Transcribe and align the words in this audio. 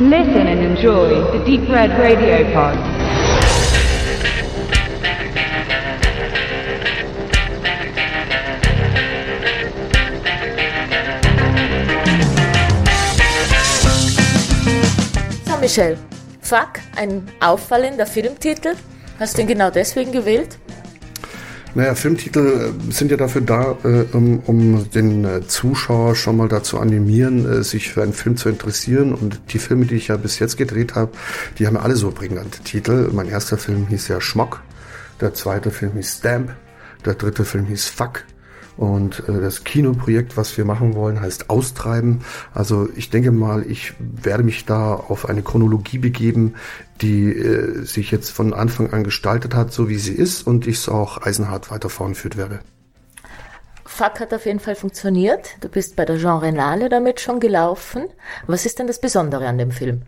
Listen 0.00 0.46
and 0.46 0.60
enjoy 0.60 1.08
the 1.36 1.44
Deep 1.44 1.68
Red 1.68 1.90
Radio 1.98 2.44
Pod. 2.52 2.76
So, 15.44 15.56
Michelle, 15.56 15.96
Fuck, 16.42 16.78
ein 16.94 17.26
auffallender 17.40 18.06
Filmtitel. 18.06 18.76
Hast 19.18 19.36
du 19.36 19.42
ihn 19.42 19.48
genau 19.48 19.70
deswegen 19.70 20.12
gewählt? 20.12 20.58
Naja, 21.78 21.94
Filmtitel 21.94 22.72
äh, 22.88 22.92
sind 22.92 23.12
ja 23.12 23.16
dafür 23.16 23.40
da, 23.40 23.76
äh, 23.84 24.02
um, 24.12 24.40
um 24.40 24.90
den 24.90 25.24
äh, 25.24 25.46
Zuschauer 25.46 26.16
schon 26.16 26.36
mal 26.36 26.48
dazu 26.48 26.80
animieren, 26.80 27.48
äh, 27.48 27.62
sich 27.62 27.90
für 27.90 28.02
einen 28.02 28.14
Film 28.14 28.36
zu 28.36 28.48
interessieren. 28.48 29.14
Und 29.14 29.40
die 29.52 29.60
Filme, 29.60 29.86
die 29.86 29.94
ich 29.94 30.08
ja 30.08 30.16
bis 30.16 30.40
jetzt 30.40 30.56
gedreht 30.56 30.96
habe, 30.96 31.12
die 31.56 31.68
haben 31.68 31.76
ja 31.76 31.82
alle 31.82 31.94
so 31.94 32.10
prägnante 32.10 32.64
Titel. 32.64 33.10
Mein 33.12 33.28
erster 33.28 33.58
Film 33.58 33.86
hieß 33.86 34.08
ja 34.08 34.20
Schmock, 34.20 34.60
der 35.20 35.34
zweite 35.34 35.70
Film 35.70 35.92
hieß 35.92 36.18
Stamp, 36.18 36.52
der 37.04 37.14
dritte 37.14 37.44
Film 37.44 37.66
hieß 37.66 37.86
Fuck. 37.86 38.24
Und 38.78 39.28
äh, 39.28 39.40
das 39.40 39.64
Kinoprojekt, 39.64 40.36
was 40.36 40.56
wir 40.56 40.64
machen 40.64 40.94
wollen, 40.94 41.20
heißt 41.20 41.50
Austreiben. 41.50 42.20
Also 42.54 42.88
ich 42.94 43.10
denke 43.10 43.32
mal, 43.32 43.68
ich 43.68 43.92
werde 43.98 44.44
mich 44.44 44.64
da 44.64 44.94
auf 44.94 45.28
eine 45.28 45.42
Chronologie 45.42 45.98
begeben, 45.98 46.54
die 47.00 47.32
äh, 47.32 47.84
sich 47.84 48.12
jetzt 48.12 48.30
von 48.30 48.54
Anfang 48.54 48.92
an 48.92 49.02
gestaltet 49.02 49.54
hat, 49.54 49.72
so 49.72 49.88
wie 49.88 49.98
sie 49.98 50.14
ist, 50.14 50.46
und 50.46 50.66
ich 50.66 50.76
es 50.76 50.88
auch 50.88 51.20
eisenhart 51.20 51.70
weiter 51.72 51.90
fortführen 51.90 52.38
werde. 52.38 52.60
Fuck 53.84 54.20
hat 54.20 54.32
auf 54.32 54.46
jeden 54.46 54.60
Fall 54.60 54.76
funktioniert. 54.76 55.56
Du 55.60 55.68
bist 55.68 55.96
bei 55.96 56.04
der 56.04 56.18
Jean 56.18 56.38
Renale 56.38 56.88
damit 56.88 57.20
schon 57.20 57.40
gelaufen. 57.40 58.04
Was 58.46 58.64
ist 58.64 58.78
denn 58.78 58.86
das 58.86 59.00
Besondere 59.00 59.48
an 59.48 59.58
dem 59.58 59.72
Film? 59.72 60.02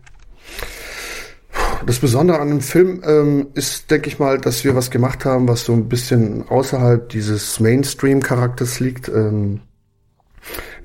Das 1.85 1.99
Besondere 1.99 2.39
an 2.39 2.49
dem 2.49 2.61
Film 2.61 3.01
ähm, 3.05 3.47
ist, 3.55 3.89
denke 3.89 4.07
ich 4.07 4.19
mal, 4.19 4.37
dass 4.39 4.63
wir 4.63 4.75
was 4.75 4.91
gemacht 4.91 5.25
haben, 5.25 5.47
was 5.47 5.65
so 5.65 5.73
ein 5.73 5.89
bisschen 5.89 6.47
außerhalb 6.47 7.09
dieses 7.09 7.59
Mainstream-Charakters 7.59 8.79
liegt. 8.79 9.09
Ähm, 9.09 9.61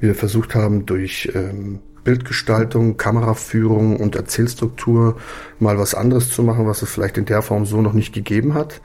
wir 0.00 0.14
versucht 0.14 0.54
haben, 0.54 0.86
durch 0.86 1.30
ähm, 1.34 1.80
Bildgestaltung, 2.02 2.96
Kameraführung 2.96 3.96
und 3.96 4.16
Erzählstruktur 4.16 5.16
mal 5.58 5.78
was 5.78 5.94
anderes 5.94 6.30
zu 6.30 6.42
machen, 6.42 6.66
was 6.66 6.82
es 6.82 6.90
vielleicht 6.90 7.18
in 7.18 7.24
der 7.24 7.42
Form 7.42 7.66
so 7.66 7.82
noch 7.82 7.92
nicht 7.92 8.14
gegeben 8.14 8.54
hat. 8.54 8.80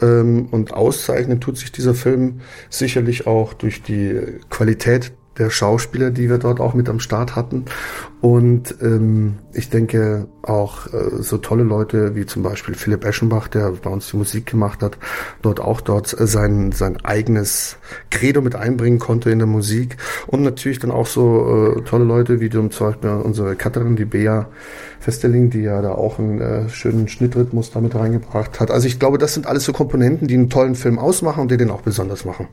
Ähm, 0.00 0.46
und 0.50 0.72
auszeichnen 0.72 1.40
tut 1.40 1.58
sich 1.58 1.72
dieser 1.72 1.94
Film 1.94 2.40
sicherlich 2.70 3.26
auch 3.26 3.52
durch 3.52 3.82
die 3.82 4.38
Qualität 4.48 5.12
der 5.38 5.50
Schauspieler, 5.50 6.10
die 6.10 6.28
wir 6.28 6.38
dort 6.38 6.60
auch 6.60 6.74
mit 6.74 6.88
am 6.88 7.00
Start 7.00 7.36
hatten. 7.36 7.64
Und 8.20 8.76
ähm, 8.80 9.38
ich 9.54 9.70
denke 9.70 10.26
auch 10.42 10.86
äh, 10.92 11.22
so 11.22 11.38
tolle 11.38 11.62
Leute 11.62 12.14
wie 12.14 12.26
zum 12.26 12.42
Beispiel 12.42 12.74
Philipp 12.74 13.04
Eschenbach, 13.04 13.48
der 13.48 13.70
bei 13.72 13.90
uns 13.90 14.10
die 14.10 14.16
Musik 14.16 14.46
gemacht 14.46 14.82
hat, 14.82 14.98
dort 15.42 15.60
auch 15.60 15.80
dort 15.80 16.18
äh, 16.18 16.26
sein, 16.26 16.72
sein 16.72 17.04
eigenes 17.04 17.76
Credo 18.10 18.40
mit 18.40 18.54
einbringen 18.54 18.98
konnte 18.98 19.30
in 19.30 19.38
der 19.38 19.46
Musik. 19.46 19.96
Und 20.26 20.42
natürlich 20.42 20.78
dann 20.78 20.90
auch 20.90 21.06
so 21.06 21.76
äh, 21.76 21.82
tolle 21.82 22.04
Leute 22.04 22.40
wie 22.40 22.50
zum 22.50 22.68
Beispiel 22.68 23.10
unsere 23.10 23.56
Katharin, 23.56 23.96
die 23.96 24.04
Bea 24.04 24.48
Festerling, 25.00 25.50
die 25.50 25.62
ja 25.62 25.82
da 25.82 25.92
auch 25.92 26.18
einen 26.18 26.40
äh, 26.40 26.68
schönen 26.68 27.08
Schnittrhythmus 27.08 27.72
damit 27.72 27.94
reingebracht 27.94 28.60
hat. 28.60 28.70
Also 28.70 28.86
ich 28.86 29.00
glaube, 29.00 29.18
das 29.18 29.34
sind 29.34 29.46
alles 29.46 29.64
so 29.64 29.72
Komponenten, 29.72 30.28
die 30.28 30.34
einen 30.34 30.48
tollen 30.48 30.76
Film 30.76 30.98
ausmachen 30.98 31.40
und 31.40 31.50
die 31.50 31.56
den 31.56 31.70
auch 31.70 31.82
besonders 31.82 32.24
machen. 32.24 32.48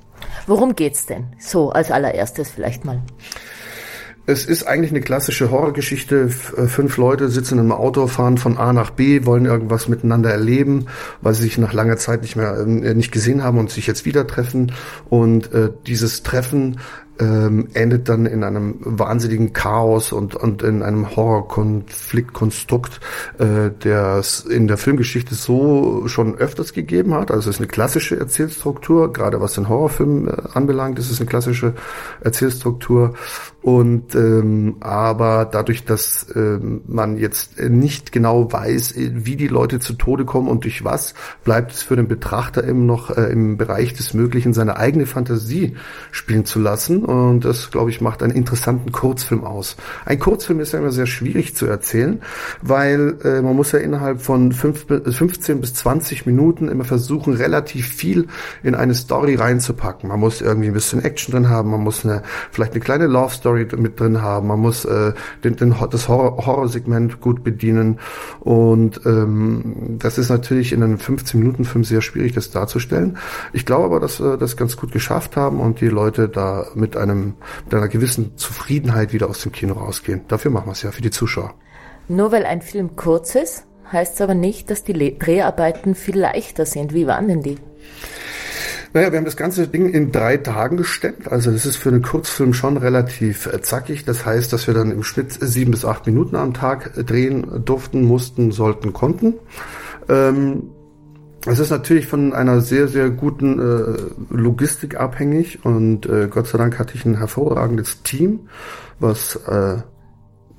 Worum 0.47 0.75
geht's 0.75 1.05
denn? 1.05 1.25
So 1.39 1.69
als 1.69 1.91
allererstes 1.91 2.49
vielleicht 2.49 2.85
mal. 2.85 3.01
Es 4.29 4.45
ist 4.45 4.67
eigentlich 4.67 4.91
eine 4.91 5.01
klassische 5.01 5.49
Horrorgeschichte. 5.49 6.29
Äh, 6.55 6.67
fünf 6.67 6.97
Leute 6.97 7.29
sitzen 7.29 7.57
im 7.57 7.71
Auto, 7.71 8.05
fahren 8.05 8.37
von 8.37 8.59
A 8.59 8.73
nach 8.73 8.91
B, 8.91 9.25
wollen 9.25 9.45
irgendwas 9.45 9.87
miteinander 9.87 10.29
erleben, 10.29 10.85
weil 11.21 11.33
sie 11.33 11.41
sich 11.41 11.57
nach 11.57 11.73
langer 11.73 11.97
Zeit 11.97 12.21
nicht 12.21 12.35
mehr 12.35 12.55
äh, 12.59 12.93
nicht 12.93 13.11
gesehen 13.11 13.43
haben 13.43 13.57
und 13.57 13.71
sich 13.71 13.87
jetzt 13.87 14.05
wieder 14.05 14.27
treffen. 14.27 14.71
Und 15.09 15.51
äh, 15.51 15.71
dieses 15.87 16.21
Treffen 16.21 16.79
ähm, 17.19 17.67
endet 17.73 18.09
dann 18.09 18.25
in 18.25 18.43
einem 18.43 18.75
wahnsinnigen 18.79 19.53
Chaos 19.53 20.11
und, 20.11 20.35
und 20.35 20.63
in 20.63 20.81
einem 20.81 21.15
Horrorkonfliktkonstrukt, 21.15 22.99
äh, 23.37 23.71
der 23.83 24.17
es 24.19 24.41
in 24.41 24.67
der 24.67 24.77
Filmgeschichte 24.77 25.35
so 25.35 26.07
schon 26.07 26.35
öfters 26.35 26.73
gegeben 26.73 27.13
hat. 27.13 27.31
Also 27.31 27.49
es 27.49 27.57
ist 27.57 27.61
eine 27.61 27.67
klassische 27.67 28.17
Erzählstruktur, 28.17 29.11
gerade 29.11 29.41
was 29.41 29.53
den 29.53 29.67
Horrorfilm 29.67 30.27
äh, 30.27 30.31
anbelangt, 30.53 30.97
ist 30.97 31.11
es 31.11 31.19
eine 31.19 31.29
klassische 31.29 31.73
Erzählstruktur. 32.21 33.15
Und 33.61 34.15
ähm, 34.15 34.77
aber 34.79 35.45
dadurch, 35.51 35.83
dass 35.83 36.27
ähm, 36.33 36.81
man 36.87 37.17
jetzt 37.17 37.59
nicht 37.59 38.13
genau 38.13 38.51
weiß, 38.51 38.93
wie 38.95 39.35
die 39.35 39.49
Leute 39.49 39.79
zu 39.79 39.93
Tode 39.93 40.23
kommen 40.23 40.47
und 40.47 40.63
durch 40.63 40.85
was, 40.85 41.13
bleibt 41.43 41.73
es 41.73 41.83
für 41.83 41.97
den 41.97 42.07
Betrachter 42.07 42.65
eben 42.65 42.85
noch 42.85 43.09
äh, 43.09 43.23
im 43.31 43.57
Bereich 43.57 43.93
des 43.93 44.13
Möglichen, 44.13 44.53
seine 44.53 44.77
eigene 44.77 45.05
Fantasie 45.05 45.75
spielen 46.11 46.45
zu 46.45 46.59
lassen 46.59 47.03
und 47.09 47.43
das, 47.43 47.71
glaube 47.71 47.89
ich, 47.89 48.01
macht 48.01 48.21
einen 48.21 48.33
interessanten 48.33 48.91
Kurzfilm 48.91 49.43
aus. 49.43 49.77
Ein 50.05 50.19
Kurzfilm 50.19 50.59
ist 50.59 50.73
ja 50.73 50.79
immer 50.79 50.91
sehr 50.91 51.07
schwierig 51.07 51.55
zu 51.55 51.65
erzählen, 51.65 52.21
weil 52.61 53.17
äh, 53.23 53.41
man 53.41 53.55
muss 53.55 53.71
ja 53.71 53.79
innerhalb 53.79 54.21
von 54.21 54.51
fünf, 54.51 54.85
15 54.87 55.59
bis 55.59 55.73
20 55.73 56.27
Minuten 56.27 56.67
immer 56.67 56.83
versuchen, 56.83 57.33
relativ 57.33 57.87
viel 57.87 58.27
in 58.61 58.75
eine 58.75 58.93
Story 58.93 59.33
reinzupacken. 59.33 60.07
Man 60.07 60.19
muss 60.19 60.41
irgendwie 60.41 60.67
ein 60.67 60.73
bisschen 60.73 61.03
Action 61.03 61.33
drin 61.33 61.49
haben, 61.49 61.71
man 61.71 61.81
muss 61.81 62.05
eine, 62.05 62.21
vielleicht 62.51 62.73
eine 62.73 62.81
kleine 62.81 63.07
Love 63.07 63.33
Story 63.33 63.67
mit 63.75 63.99
drin 63.99 64.21
haben, 64.21 64.47
man 64.47 64.59
muss 64.59 64.85
äh, 64.85 65.13
den, 65.43 65.55
den, 65.55 65.73
das 65.89 66.07
Horror, 66.07 66.45
Horrorsegment 66.45 67.21
gut 67.21 67.43
bedienen 67.43 67.99
und 68.41 69.01
ähm, 69.07 69.97
das 69.97 70.19
ist 70.19 70.29
natürlich 70.29 70.73
in 70.73 70.83
einem 70.83 70.97
15-Minuten-Film 70.97 71.83
sehr 71.83 72.01
schwierig, 72.01 72.33
das 72.33 72.51
darzustellen. 72.51 73.17
Ich 73.51 73.65
glaube 73.65 73.85
aber, 73.85 73.99
dass 73.99 74.19
wir 74.19 74.37
das 74.37 74.57
ganz 74.57 74.77
gut 74.77 74.91
geschafft 74.91 75.35
haben 75.35 75.59
und 75.59 75.81
die 75.81 75.87
Leute 75.87 76.29
da 76.29 76.67
mit 76.75 76.98
einem, 76.99 77.35
mit 77.65 77.73
einer 77.73 77.87
gewissen 77.87 78.37
Zufriedenheit 78.37 79.13
wieder 79.13 79.29
aus 79.29 79.41
dem 79.41 79.51
Kino 79.51 79.73
rausgehen. 79.73 80.21
Dafür 80.27 80.51
machen 80.51 80.67
wir 80.67 80.73
es 80.73 80.83
ja, 80.83 80.91
für 80.91 81.01
die 81.01 81.11
Zuschauer. 81.11 81.55
Nur 82.07 82.31
weil 82.31 82.45
ein 82.45 82.61
Film 82.61 82.95
kurz 82.95 83.35
ist, 83.35 83.65
heißt 83.91 84.15
es 84.15 84.21
aber 84.21 84.35
nicht, 84.35 84.69
dass 84.69 84.83
die 84.83 85.17
Dreharbeiten 85.17 85.95
viel 85.95 86.19
leichter 86.19 86.65
sind. 86.65 86.93
Wie 86.93 87.07
waren 87.07 87.27
denn 87.27 87.41
die? 87.41 87.57
Naja, 88.93 89.11
wir 89.11 89.17
haben 89.19 89.25
das 89.25 89.37
ganze 89.37 89.67
Ding 89.67 89.89
in 89.89 90.11
drei 90.11 90.37
Tagen 90.37 90.77
gestemmt. 90.77 91.31
Also 91.31 91.51
das 91.51 91.67
ist 91.67 91.75
für 91.75 91.89
einen 91.89 92.01
Kurzfilm 92.01 92.55
schon 92.55 92.75
relativ 92.77 93.45
äh, 93.45 93.61
zackig. 93.61 94.03
Das 94.03 94.25
heißt, 94.25 94.51
dass 94.51 94.65
wir 94.65 94.73
dann 94.73 94.91
im 94.91 95.03
Schnitt 95.03 95.37
sieben 95.39 95.71
bis 95.71 95.85
acht 95.85 96.07
Minuten 96.07 96.35
am 96.35 96.55
Tag 96.55 96.97
äh, 96.97 97.03
drehen 97.03 97.63
durften, 97.65 98.01
mussten, 98.03 98.51
sollten, 98.51 98.91
konnten. 98.91 99.35
Ähm, 100.07 100.71
es 101.45 101.59
ist 101.59 101.69
natürlich 101.69 102.07
von 102.07 102.33
einer 102.33 102.61
sehr, 102.61 102.87
sehr 102.87 103.09
guten 103.09 103.59
äh, 103.59 103.97
Logistik 104.29 104.99
abhängig 104.99 105.63
und 105.63 106.05
äh, 106.05 106.27
Gott 106.29 106.47
sei 106.47 106.57
Dank 106.57 106.77
hatte 106.79 106.95
ich 106.95 107.05
ein 107.05 107.17
hervorragendes 107.17 108.03
Team, 108.03 108.49
was 108.99 109.35
äh, 109.47 109.77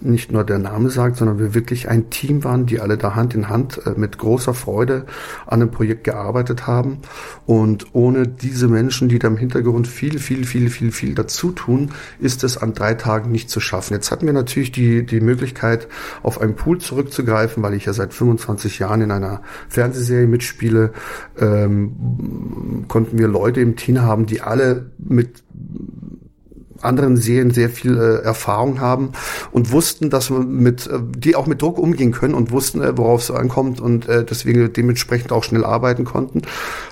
nicht 0.02 0.32
nur 0.32 0.44
der 0.44 0.58
Name 0.58 0.90
sagt, 0.90 1.16
sondern 1.16 1.38
wir 1.38 1.54
wirklich 1.54 1.88
ein 1.88 2.10
Team 2.10 2.44
waren, 2.44 2.66
die 2.66 2.80
alle 2.80 2.96
da 2.96 3.14
Hand 3.14 3.34
in 3.34 3.48
Hand 3.48 3.80
äh, 3.86 3.94
mit 3.96 4.18
großer 4.18 4.54
Freude 4.54 5.06
an 5.46 5.60
dem 5.60 5.70
Projekt 5.70 6.04
gearbeitet 6.04 6.66
haben. 6.66 6.98
Und 7.46 7.86
ohne 7.92 8.26
diese 8.26 8.68
Menschen, 8.68 9.08
die 9.08 9.18
da 9.18 9.28
im 9.28 9.36
Hintergrund 9.36 9.88
viel, 9.88 10.18
viel, 10.18 10.44
viel, 10.44 10.70
viel, 10.70 10.92
viel 10.92 11.14
dazu 11.14 11.52
tun, 11.52 11.90
ist 12.18 12.44
es 12.44 12.56
an 12.56 12.74
drei 12.74 12.94
Tagen 12.94 13.30
nicht 13.30 13.50
zu 13.50 13.60
schaffen. 13.60 13.94
Jetzt 13.94 14.10
hatten 14.10 14.26
wir 14.26 14.32
natürlich 14.32 14.72
die, 14.72 15.04
die 15.04 15.20
Möglichkeit, 15.20 15.88
auf 16.22 16.40
einen 16.40 16.56
Pool 16.56 16.78
zurückzugreifen, 16.78 17.62
weil 17.62 17.74
ich 17.74 17.84
ja 17.84 17.92
seit 17.92 18.14
25 18.14 18.78
Jahren 18.78 19.02
in 19.02 19.10
einer 19.10 19.42
Fernsehserie 19.68 20.26
mitspiele, 20.26 20.92
ähm, 21.38 22.84
konnten 22.88 23.18
wir 23.18 23.28
Leute 23.28 23.60
im 23.60 23.76
Team 23.76 24.02
haben, 24.02 24.26
die 24.26 24.40
alle 24.40 24.90
mit 24.98 25.42
anderen 26.82 27.16
Serien 27.16 27.50
sehr 27.50 27.70
viel 27.70 27.96
äh, 27.96 28.24
Erfahrung 28.24 28.80
haben 28.80 29.10
und 29.52 29.72
wussten, 29.72 30.10
dass 30.10 30.30
man 30.30 30.48
mit, 30.48 30.86
äh, 30.86 30.98
die 31.00 31.36
auch 31.36 31.46
mit 31.46 31.62
Druck 31.62 31.78
umgehen 31.78 32.12
können 32.12 32.34
und 32.34 32.50
wussten, 32.50 32.82
äh, 32.82 32.96
worauf 32.96 33.22
es 33.22 33.30
ankommt 33.30 33.80
und 33.80 34.08
äh, 34.08 34.24
deswegen 34.24 34.72
dementsprechend 34.72 35.32
auch 35.32 35.44
schnell 35.44 35.64
arbeiten 35.64 36.04
konnten. 36.04 36.42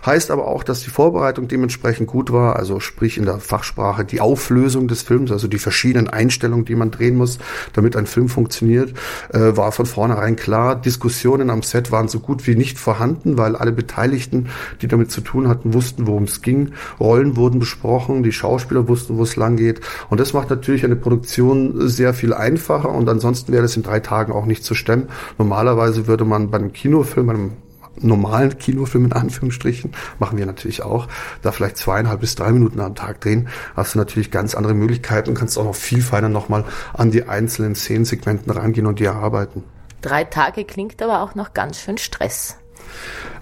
Heißt 0.04 0.30
aber 0.30 0.46
auch, 0.46 0.62
dass 0.62 0.82
die 0.82 0.90
Vorbereitung 0.90 1.48
dementsprechend 1.48 2.06
gut 2.06 2.32
war, 2.32 2.56
also 2.56 2.80
sprich 2.80 3.18
in 3.18 3.24
der 3.24 3.38
Fachsprache 3.38 4.04
die 4.04 4.20
Auflösung 4.20 4.88
des 4.88 5.02
Films, 5.02 5.32
also 5.32 5.48
die 5.48 5.58
verschiedenen 5.58 6.08
Einstellungen, 6.08 6.64
die 6.64 6.74
man 6.74 6.90
drehen 6.90 7.16
muss, 7.16 7.38
damit 7.72 7.96
ein 7.96 8.06
Film 8.06 8.28
funktioniert, 8.28 8.94
äh, 9.32 9.56
war 9.56 9.72
von 9.72 9.86
vornherein 9.86 10.36
klar. 10.36 10.76
Diskussionen 10.76 11.50
am 11.50 11.62
Set 11.62 11.90
waren 11.90 12.08
so 12.08 12.20
gut 12.20 12.46
wie 12.46 12.54
nicht 12.54 12.78
vorhanden, 12.78 13.38
weil 13.38 13.56
alle 13.56 13.72
Beteiligten, 13.72 14.48
die 14.82 14.88
damit 14.88 15.10
zu 15.10 15.20
tun 15.20 15.48
hatten, 15.48 15.72
wussten, 15.72 16.06
worum 16.06 16.24
es 16.24 16.42
ging. 16.42 16.72
Rollen 17.00 17.36
wurden 17.36 17.58
besprochen, 17.58 18.22
die 18.22 18.32
Schauspieler 18.32 18.88
wussten, 18.88 19.16
wo 19.16 19.22
es 19.22 19.36
lang 19.36 19.56
geht 19.56 19.77
und 20.10 20.20
das 20.20 20.32
macht 20.32 20.50
natürlich 20.50 20.84
eine 20.84 20.96
Produktion 20.96 21.88
sehr 21.88 22.14
viel 22.14 22.34
einfacher 22.34 22.90
und 22.90 23.08
ansonsten 23.08 23.52
wäre 23.52 23.62
das 23.62 23.76
in 23.76 23.82
drei 23.82 24.00
Tagen 24.00 24.32
auch 24.32 24.46
nicht 24.46 24.64
zu 24.64 24.74
stemmen. 24.74 25.08
Normalerweise 25.38 26.06
würde 26.06 26.24
man 26.24 26.50
bei 26.50 26.58
einem 26.58 26.72
Kinofilm, 26.72 27.26
bei 27.26 27.34
einem 27.34 27.52
normalen 28.00 28.58
Kinofilm 28.58 29.06
in 29.06 29.12
Anführungsstrichen, 29.12 29.92
machen 30.18 30.38
wir 30.38 30.46
natürlich 30.46 30.82
auch, 30.82 31.08
da 31.42 31.52
vielleicht 31.52 31.76
zweieinhalb 31.76 32.20
bis 32.20 32.34
drei 32.34 32.52
Minuten 32.52 32.80
am 32.80 32.94
Tag 32.94 33.20
drehen, 33.20 33.48
hast 33.76 33.94
du 33.94 33.98
natürlich 33.98 34.30
ganz 34.30 34.54
andere 34.54 34.74
Möglichkeiten 34.74 35.30
und 35.30 35.34
kannst 35.36 35.58
auch 35.58 35.64
noch 35.64 35.74
viel 35.74 36.02
feiner 36.02 36.28
nochmal 36.28 36.64
an 36.94 37.10
die 37.10 37.24
einzelnen 37.24 37.74
Szenensegmenten 37.74 38.52
rangehen 38.52 38.86
und 38.86 39.00
die 39.00 39.04
erarbeiten. 39.04 39.64
Drei 40.00 40.24
Tage 40.24 40.64
klingt 40.64 41.02
aber 41.02 41.22
auch 41.22 41.34
noch 41.34 41.54
ganz 41.54 41.80
schön 41.80 41.98
Stress. 41.98 42.56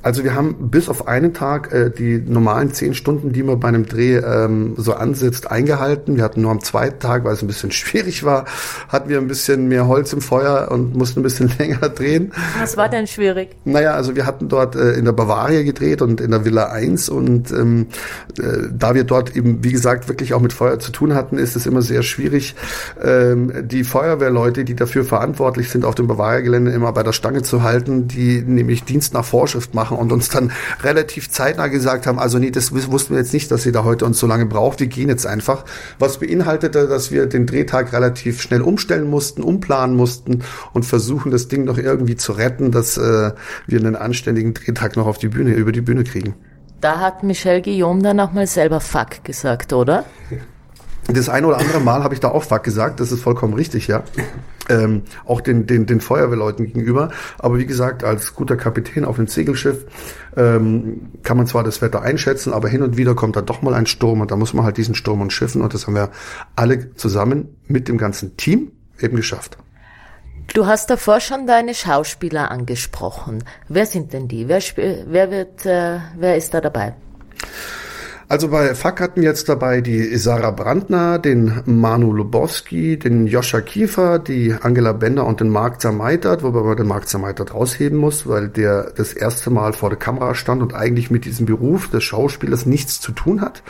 Also 0.06 0.22
wir 0.22 0.36
haben 0.36 0.70
bis 0.70 0.88
auf 0.88 1.08
einen 1.08 1.34
Tag 1.34 1.72
äh, 1.72 1.90
die 1.90 2.22
normalen 2.24 2.72
zehn 2.72 2.94
Stunden, 2.94 3.32
die 3.32 3.42
man 3.42 3.58
bei 3.58 3.66
einem 3.66 3.86
Dreh 3.86 4.18
ähm, 4.18 4.74
so 4.76 4.94
ansetzt, 4.94 5.50
eingehalten. 5.50 6.14
Wir 6.14 6.22
hatten 6.22 6.42
nur 6.42 6.52
am 6.52 6.62
zweiten 6.62 7.00
Tag, 7.00 7.24
weil 7.24 7.32
es 7.32 7.42
ein 7.42 7.48
bisschen 7.48 7.72
schwierig 7.72 8.22
war, 8.22 8.44
hatten 8.88 9.08
wir 9.08 9.18
ein 9.18 9.26
bisschen 9.26 9.66
mehr 9.66 9.88
Holz 9.88 10.12
im 10.12 10.20
Feuer 10.20 10.68
und 10.70 10.94
mussten 10.94 11.18
ein 11.18 11.22
bisschen 11.24 11.50
länger 11.58 11.88
drehen. 11.88 12.32
Was 12.60 12.76
war 12.76 12.88
denn 12.88 13.08
schwierig? 13.08 13.56
Naja, 13.64 13.94
also 13.94 14.14
wir 14.14 14.26
hatten 14.26 14.48
dort 14.48 14.76
äh, 14.76 14.92
in 14.92 15.06
der 15.06 15.10
Bavaria 15.10 15.64
gedreht 15.64 16.00
und 16.02 16.20
in 16.20 16.30
der 16.30 16.44
Villa 16.44 16.66
1 16.66 17.08
und 17.08 17.50
ähm, 17.50 17.88
äh, 18.38 18.68
da 18.70 18.94
wir 18.94 19.02
dort 19.02 19.34
eben, 19.34 19.64
wie 19.64 19.72
gesagt, 19.72 20.08
wirklich 20.08 20.34
auch 20.34 20.40
mit 20.40 20.52
Feuer 20.52 20.78
zu 20.78 20.92
tun 20.92 21.14
hatten, 21.14 21.36
ist 21.36 21.56
es 21.56 21.66
immer 21.66 21.82
sehr 21.82 22.04
schwierig, 22.04 22.54
ähm, 23.02 23.52
die 23.66 23.82
Feuerwehrleute, 23.82 24.64
die 24.64 24.76
dafür 24.76 25.02
verantwortlich 25.02 25.68
sind, 25.68 25.84
auf 25.84 25.96
dem 25.96 26.06
Bavaria-Gelände 26.06 26.70
immer 26.70 26.92
bei 26.92 27.02
der 27.02 27.12
Stange 27.12 27.42
zu 27.42 27.64
halten, 27.64 28.06
die 28.06 28.40
nämlich 28.40 28.84
Dienst 28.84 29.12
nach 29.12 29.24
Vorschrift 29.24 29.74
machen 29.74 29.95
und 29.96 30.12
uns 30.12 30.28
dann 30.28 30.52
relativ 30.82 31.30
zeitnah 31.30 31.68
gesagt 31.68 32.06
haben, 32.06 32.18
also 32.18 32.38
nee, 32.38 32.50
das 32.50 32.72
wussten 32.72 33.14
wir 33.14 33.20
jetzt 33.20 33.32
nicht, 33.32 33.50
dass 33.50 33.66
ihr 33.66 33.72
da 33.72 33.84
heute 33.84 34.04
uns 34.04 34.18
so 34.18 34.26
lange 34.26 34.46
braucht, 34.46 34.80
wir 34.80 34.86
gehen 34.86 35.08
jetzt 35.08 35.26
einfach. 35.26 35.64
Was 35.98 36.18
beinhaltete, 36.18 36.88
dass 36.88 37.10
wir 37.10 37.26
den 37.26 37.46
Drehtag 37.46 37.92
relativ 37.92 38.40
schnell 38.40 38.62
umstellen 38.62 39.08
mussten, 39.08 39.42
umplanen 39.42 39.96
mussten 39.96 40.42
und 40.72 40.84
versuchen, 40.84 41.30
das 41.30 41.48
Ding 41.48 41.64
noch 41.64 41.78
irgendwie 41.78 42.16
zu 42.16 42.32
retten, 42.32 42.70
dass 42.70 42.96
äh, 42.96 43.32
wir 43.66 43.78
einen 43.78 43.96
anständigen 43.96 44.54
Drehtag 44.54 44.96
noch 44.96 45.06
auf 45.06 45.18
die 45.18 45.28
Bühne, 45.28 45.54
über 45.54 45.72
die 45.72 45.80
Bühne 45.80 46.04
kriegen. 46.04 46.34
Da 46.80 47.00
hat 47.00 47.22
Michel 47.22 47.62
Guillaume 47.62 48.02
dann 48.02 48.20
auch 48.20 48.32
mal 48.32 48.46
selber 48.46 48.80
Fuck 48.80 49.24
gesagt, 49.24 49.72
oder? 49.72 50.04
Das 51.08 51.28
eine 51.28 51.46
oder 51.46 51.58
andere 51.58 51.80
Mal 51.80 52.02
habe 52.02 52.14
ich 52.14 52.20
da 52.20 52.28
auch 52.28 52.42
Fuck 52.42 52.64
gesagt, 52.64 53.00
das 53.00 53.12
ist 53.12 53.22
vollkommen 53.22 53.54
richtig, 53.54 53.86
ja. 53.86 54.02
Ähm, 54.68 55.02
auch 55.24 55.40
den, 55.40 55.66
den, 55.66 55.86
den 55.86 56.00
Feuerwehrleuten 56.00 56.66
gegenüber. 56.66 57.10
Aber 57.38 57.58
wie 57.58 57.66
gesagt, 57.66 58.04
als 58.04 58.34
guter 58.34 58.56
Kapitän 58.56 59.04
auf 59.04 59.18
einem 59.18 59.28
Segelschiff 59.28 59.84
ähm, 60.36 61.12
kann 61.22 61.36
man 61.36 61.46
zwar 61.46 61.64
das 61.64 61.82
Wetter 61.82 62.02
einschätzen, 62.02 62.52
aber 62.52 62.68
hin 62.68 62.82
und 62.82 62.96
wieder 62.96 63.14
kommt 63.14 63.36
da 63.36 63.42
doch 63.42 63.62
mal 63.62 63.74
ein 63.74 63.86
Sturm 63.86 64.20
und 64.20 64.30
da 64.30 64.36
muss 64.36 64.54
man 64.54 64.64
halt 64.64 64.76
diesen 64.76 64.94
Sturm 64.94 65.20
und 65.20 65.32
schiffen 65.32 65.62
und 65.62 65.72
das 65.72 65.86
haben 65.86 65.94
wir 65.94 66.10
alle 66.56 66.94
zusammen 66.94 67.56
mit 67.66 67.88
dem 67.88 67.98
ganzen 67.98 68.36
Team 68.36 68.72
eben 69.00 69.16
geschafft. 69.16 69.56
Du 70.54 70.66
hast 70.66 70.90
davor 70.90 71.20
schon 71.20 71.46
deine 71.46 71.74
Schauspieler 71.74 72.50
angesprochen. 72.50 73.44
Wer 73.68 73.86
sind 73.86 74.12
denn 74.12 74.28
die? 74.28 74.48
Wer, 74.48 74.62
wer 75.06 75.30
wird, 75.30 75.66
äh, 75.66 75.98
wer 76.16 76.36
ist 76.36 76.54
da 76.54 76.60
dabei? 76.60 76.94
Also 78.28 78.48
bei 78.48 78.74
FAK 78.74 79.00
hatten 79.00 79.20
wir 79.20 79.28
jetzt 79.28 79.48
dabei 79.48 79.80
die 79.80 80.16
Sarah 80.16 80.50
Brandner, 80.50 81.20
den 81.20 81.62
Manu 81.64 82.12
Lubowski, 82.12 82.98
den 82.98 83.28
Joscha 83.28 83.60
Kiefer, 83.60 84.18
die 84.18 84.52
Angela 84.60 84.92
Bender 84.94 85.24
und 85.24 85.38
den 85.38 85.48
Marc 85.48 85.80
Zermeitert, 85.80 86.42
wobei 86.42 86.62
man 86.62 86.76
den 86.76 86.88
Marc 86.88 87.08
Zermeitert 87.08 87.54
rausheben 87.54 87.96
muss, 87.96 88.26
weil 88.26 88.48
der 88.48 88.90
das 88.96 89.12
erste 89.12 89.50
Mal 89.50 89.74
vor 89.74 89.90
der 89.90 89.98
Kamera 90.00 90.34
stand 90.34 90.60
und 90.60 90.74
eigentlich 90.74 91.08
mit 91.08 91.24
diesem 91.24 91.46
Beruf 91.46 91.88
des 91.88 92.02
Schauspielers 92.02 92.66
nichts 92.66 93.00
zu 93.00 93.12
tun 93.12 93.40
hat. 93.40 93.62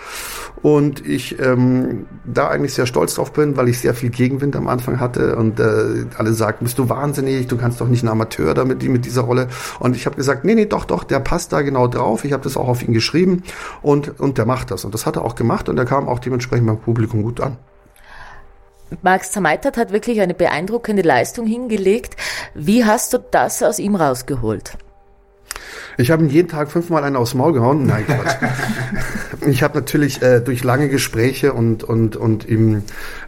Und 0.62 1.06
ich 1.06 1.38
ähm, 1.38 2.06
da 2.24 2.48
eigentlich 2.48 2.72
sehr 2.72 2.86
stolz 2.86 3.14
drauf 3.14 3.34
bin, 3.34 3.58
weil 3.58 3.68
ich 3.68 3.78
sehr 3.80 3.92
viel 3.92 4.08
Gegenwind 4.08 4.56
am 4.56 4.68
Anfang 4.68 5.00
hatte 5.00 5.36
und 5.36 5.60
äh, 5.60 6.06
alle 6.16 6.32
sagten, 6.32 6.64
bist 6.64 6.78
du 6.78 6.88
wahnsinnig, 6.88 7.46
du 7.46 7.58
kannst 7.58 7.82
doch 7.82 7.88
nicht 7.88 8.02
ein 8.02 8.08
Amateur 8.08 8.54
damit 8.54 8.82
mit 8.82 9.04
dieser 9.04 9.22
Rolle. 9.22 9.48
Und 9.80 9.96
ich 9.96 10.06
habe 10.06 10.16
gesagt, 10.16 10.46
nee, 10.46 10.54
nee, 10.54 10.64
doch, 10.64 10.86
doch, 10.86 11.04
der 11.04 11.20
passt 11.20 11.52
da 11.52 11.60
genau 11.60 11.88
drauf. 11.88 12.24
Ich 12.24 12.32
habe 12.32 12.42
das 12.42 12.56
auch 12.56 12.68
auf 12.68 12.82
ihn 12.82 12.94
geschrieben 12.94 13.42
und, 13.82 14.18
und 14.18 14.38
der 14.38 14.45
der 14.46 14.54
macht 14.54 14.70
das. 14.70 14.84
Und 14.84 14.94
das 14.94 15.04
hat 15.04 15.16
er 15.16 15.24
auch 15.24 15.34
gemacht 15.34 15.68
und 15.68 15.76
er 15.78 15.84
kam 15.84 16.08
auch 16.08 16.20
dementsprechend 16.20 16.66
beim 16.66 16.78
Publikum 16.78 17.22
gut 17.22 17.40
an. 17.40 17.58
Max 19.02 19.32
Zermeitert 19.32 19.76
hat 19.76 19.90
wirklich 19.90 20.20
eine 20.20 20.34
beeindruckende 20.34 21.02
Leistung 21.02 21.46
hingelegt. 21.46 22.16
Wie 22.54 22.84
hast 22.84 23.12
du 23.12 23.18
das 23.18 23.62
aus 23.62 23.80
ihm 23.80 23.96
rausgeholt? 23.96 24.78
Ich 25.98 26.10
habe 26.10 26.24
ihn 26.24 26.30
jeden 26.30 26.48
Tag 26.48 26.70
fünfmal 26.70 27.04
einen 27.04 27.16
aufs 27.16 27.34
Maul 27.34 27.52
gehauen. 27.52 27.86
Nein, 27.86 28.04
Quatsch. 28.06 28.36
ich 29.46 29.62
habe 29.62 29.78
natürlich 29.78 30.20
äh, 30.22 30.40
durch 30.40 30.62
lange 30.62 30.88
Gespräche 30.88 31.52
und 31.52 31.84
und 31.84 32.16
und 32.16 32.46
ihm 32.46 32.82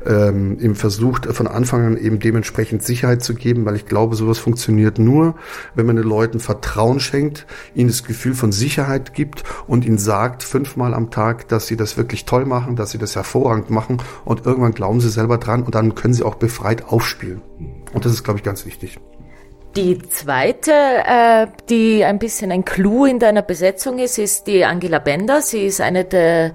ähm, 0.05 0.59
ihm 0.61 0.75
versucht 0.75 1.27
von 1.27 1.47
Anfang 1.47 1.87
an 1.87 1.97
eben 1.97 2.19
dementsprechend 2.19 2.83
Sicherheit 2.83 3.23
zu 3.23 3.35
geben, 3.35 3.65
weil 3.65 3.77
ich 3.77 3.87
glaube, 3.87 4.17
sowas 4.17 4.39
funktioniert 4.39 4.99
nur, 4.99 5.35
wenn 5.75 5.87
man 5.87 5.97
den 5.97 6.05
Leuten 6.05 6.41
Vertrauen 6.41 7.01
schenkt, 7.01 7.47
ihnen 7.75 7.89
das 7.89 8.05
Gefühl 8.05 8.35
von 8.35 8.53
Sicherheit 8.53 9.15
gibt 9.15 9.45
und 9.67 9.85
ihnen 9.85 9.99
sagt 9.99 10.43
fünfmal 10.43 10.95
am 10.95 11.11
Tag, 11.11 11.49
dass 11.49 11.67
sie 11.67 11.77
das 11.77 11.97
wirklich 11.97 12.25
toll 12.27 12.45
machen, 12.45 12.77
dass 12.77 12.91
sie 12.91 12.99
das 12.99 13.17
hervorragend 13.17 13.71
machen 13.71 13.99
und 14.25 14.47
irgendwann 14.47 14.73
glauben 14.73 15.01
sie 15.01 15.11
selber 15.11 15.39
dran 15.39 15.63
und 15.63 15.75
dann 15.75 15.95
können 15.95 16.15
sie 16.15 16.23
auch 16.23 16.35
befreit 16.35 16.85
aufspielen. 16.87 17.41
Und 17.93 18.05
das 18.05 18.13
ist, 18.13 18.25
glaube 18.25 18.39
ich, 18.39 18.45
ganz 18.45 18.67
wichtig. 18.67 18.99
Die 19.79 19.97
zweite, 20.09 20.73
äh, 20.73 21.47
die 21.69 22.05
ein 22.05 22.19
bisschen 22.19 22.51
ein 22.51 22.65
Clou 22.65 23.05
in 23.05 23.21
deiner 23.21 23.43
Besetzung 23.43 24.01
ist, 24.01 24.19
ist 24.19 24.49
die 24.49 24.65
Angela 24.65 24.99
Bender. 24.99 25.41
Sie 25.41 25.67
ist 25.67 25.81
eine, 25.81 26.05
der, 26.05 26.47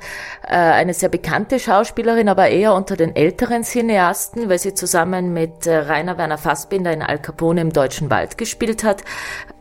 äh, 0.46 0.50
eine 0.50 0.94
sehr 0.94 1.08
bekannte 1.08 1.58
Schauspielerin, 1.58 2.28
aber 2.28 2.50
eher 2.50 2.74
unter 2.74 2.98
den 2.98 3.16
älteren 3.16 3.64
Cineasten, 3.64 4.50
weil 4.50 4.60
sie 4.60 4.74
zusammen 4.74 5.32
mit 5.32 5.66
äh, 5.66 5.74
Rainer 5.74 6.18
Werner 6.18 6.38
Fassbinder 6.38 6.92
in 6.92 7.02
Al 7.02 7.18
Capone 7.18 7.62
im 7.62 7.72
Deutschen 7.72 8.10
Wald 8.10 8.38
gespielt 8.38 8.84
hat. 8.84 9.06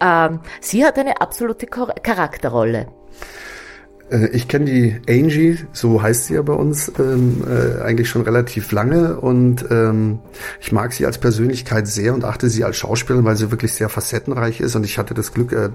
Ähm, 0.00 0.40
sie 0.60 0.84
hat 0.84 0.98
eine 0.98 1.20
absolute 1.20 1.68
Charakterrolle. 1.68 2.88
Äh, 4.12 4.28
ich 4.28 4.48
kenne 4.48 4.66
die 4.66 5.00
Angie, 5.08 5.58
so 5.72 6.02
heißt 6.02 6.26
sie 6.26 6.34
ja 6.34 6.42
bei 6.42 6.52
uns, 6.52 6.92
ähm, 6.98 7.42
äh, 7.48 7.82
eigentlich 7.82 8.08
schon 8.08 8.22
relativ 8.22 8.70
lange 8.72 9.16
und 9.16 9.64
ähm, 9.70 10.20
ich 10.60 10.72
mag 10.72 10.92
sie 10.92 11.06
als 11.06 11.18
Persönlichkeit 11.18 11.86
sehr 11.88 12.14
und 12.14 12.24
achte 12.24 12.48
sie 12.48 12.64
als 12.64 12.76
Schauspielerin, 12.76 13.24
weil 13.24 13.36
sie 13.36 13.50
wirklich 13.50 13.72
sehr 13.72 13.88
facettenreich 13.88 14.60
ist 14.60 14.76
und 14.76 14.84
ich 14.84 14.98
hatte 14.98 15.14
das 15.14 15.32
Glück, 15.32 15.52
äh, 15.52 15.70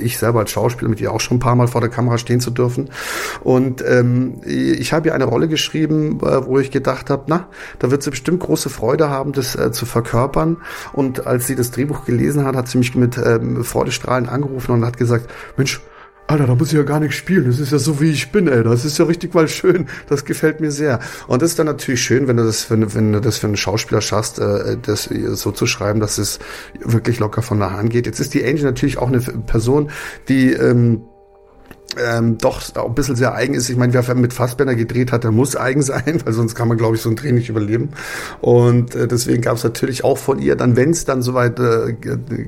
ich 0.00 0.18
selber 0.18 0.40
als 0.40 0.50
Schauspieler 0.50 0.90
mit 0.90 1.00
ihr 1.00 1.12
auch 1.12 1.20
schon 1.20 1.38
ein 1.38 1.40
paar 1.40 1.56
Mal 1.56 1.68
vor 1.68 1.80
der 1.80 1.90
Kamera 1.90 2.18
stehen 2.18 2.40
zu 2.40 2.50
dürfen. 2.50 2.90
Und 3.42 3.82
ähm, 3.86 4.40
ich 4.44 4.92
habe 4.92 5.08
ihr 5.08 5.14
eine 5.14 5.24
Rolle 5.24 5.48
geschrieben, 5.48 6.20
äh, 6.20 6.46
wo 6.46 6.58
ich 6.58 6.70
gedacht 6.70 7.10
habe, 7.10 7.24
na, 7.26 7.48
da 7.78 7.90
wird 7.90 8.02
sie 8.02 8.10
bestimmt 8.10 8.40
große 8.40 8.68
Freude 8.68 9.08
haben, 9.08 9.32
das 9.32 9.56
äh, 9.56 9.72
zu 9.72 9.86
verkörpern. 9.86 10.58
Und 10.92 11.26
als 11.26 11.46
sie 11.46 11.56
das 11.56 11.70
Drehbuch 11.70 12.04
gelesen 12.04 12.44
hat, 12.44 12.56
hat 12.56 12.68
sie 12.68 12.78
mich 12.78 12.94
mit 12.94 13.18
ähm, 13.18 13.64
Freudestrahlen 13.64 14.28
angerufen 14.28 14.72
und 14.72 14.84
hat 14.84 14.96
gesagt, 14.98 15.30
Mensch, 15.56 15.80
Alter, 16.26 16.46
da 16.46 16.54
muss 16.54 16.68
ich 16.68 16.78
ja 16.78 16.82
gar 16.82 17.00
nichts 17.00 17.16
spielen. 17.16 17.46
Das 17.46 17.58
ist 17.58 17.72
ja 17.72 17.78
so, 17.78 18.00
wie 18.00 18.10
ich 18.10 18.30
bin, 18.30 18.48
ey. 18.48 18.62
Das 18.62 18.84
ist 18.84 18.98
ja 18.98 19.04
richtig 19.04 19.34
mal 19.34 19.48
schön. 19.48 19.86
Das 20.08 20.24
gefällt 20.24 20.60
mir 20.60 20.70
sehr. 20.70 21.00
Und 21.26 21.42
das 21.42 21.50
ist 21.50 21.58
dann 21.58 21.66
natürlich 21.66 22.02
schön, 22.02 22.28
wenn 22.28 22.36
du 22.36 22.44
das, 22.44 22.70
wenn, 22.70 22.94
wenn 22.94 23.12
du 23.12 23.20
das 23.20 23.38
für 23.38 23.48
einen 23.48 23.56
Schauspieler 23.56 24.00
schaffst, 24.00 24.38
äh, 24.38 24.76
das 24.80 25.04
so 25.04 25.50
zu 25.50 25.66
schreiben, 25.66 26.00
dass 26.00 26.18
es 26.18 26.38
wirklich 26.80 27.18
locker 27.18 27.42
von 27.42 27.58
der 27.58 27.72
Hand 27.72 27.90
geht. 27.90 28.06
Jetzt 28.06 28.20
ist 28.20 28.34
die 28.34 28.44
Angie 28.44 28.62
natürlich 28.62 28.98
auch 28.98 29.08
eine 29.08 29.20
Person, 29.20 29.90
die, 30.28 30.52
ähm, 30.52 31.02
ähm, 31.98 32.38
doch 32.38 32.62
auch 32.76 32.88
ein 32.88 32.94
bisschen 32.94 33.16
sehr 33.16 33.34
eigen 33.34 33.54
ist. 33.54 33.68
Ich 33.68 33.76
meine, 33.76 33.92
wer 33.92 34.14
mit 34.14 34.32
Fassbänder 34.32 34.74
gedreht 34.74 35.12
hat, 35.12 35.24
der 35.24 35.30
muss 35.30 35.56
eigen 35.56 35.82
sein, 35.82 36.20
weil 36.24 36.32
sonst 36.32 36.54
kann 36.54 36.68
man, 36.68 36.78
glaube 36.78 36.96
ich, 36.96 37.02
so 37.02 37.10
ein 37.10 37.16
Dreh 37.16 37.32
nicht 37.32 37.48
überleben. 37.48 37.90
Und 38.40 38.94
äh, 38.94 39.08
deswegen 39.08 39.42
gab 39.42 39.56
es 39.56 39.64
natürlich 39.64 40.04
auch 40.04 40.18
von 40.18 40.38
ihr, 40.38 40.56
dann 40.56 40.76
wenn 40.76 40.90
es 40.90 41.04
dann 41.04 41.22
soweit 41.22 41.58
äh, 41.58 41.94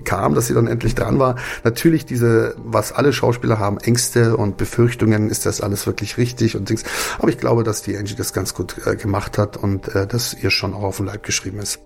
kam, 0.04 0.34
dass 0.34 0.46
sie 0.46 0.54
dann 0.54 0.66
endlich 0.66 0.94
dran 0.94 1.18
war, 1.18 1.36
natürlich 1.62 2.06
diese, 2.06 2.54
was 2.58 2.92
alle 2.92 3.12
Schauspieler 3.12 3.58
haben, 3.58 3.78
Ängste 3.78 4.36
und 4.36 4.56
Befürchtungen, 4.56 5.30
ist 5.30 5.46
das 5.46 5.60
alles 5.60 5.86
wirklich 5.86 6.16
richtig 6.18 6.56
und 6.56 6.68
Dings. 6.68 6.84
Aber 7.18 7.28
ich 7.28 7.38
glaube, 7.38 7.64
dass 7.64 7.82
die 7.82 7.96
Angie 7.96 8.14
das 8.14 8.32
ganz 8.32 8.54
gut 8.54 8.76
äh, 8.86 8.96
gemacht 8.96 9.38
hat 9.38 9.56
und 9.56 9.94
äh, 9.94 10.06
dass 10.06 10.34
ihr 10.34 10.50
schon 10.50 10.74
auch 10.74 10.82
auf 10.82 10.96
den 10.98 11.06
Leib 11.06 11.22
geschrieben 11.22 11.58
ist. 11.58 11.80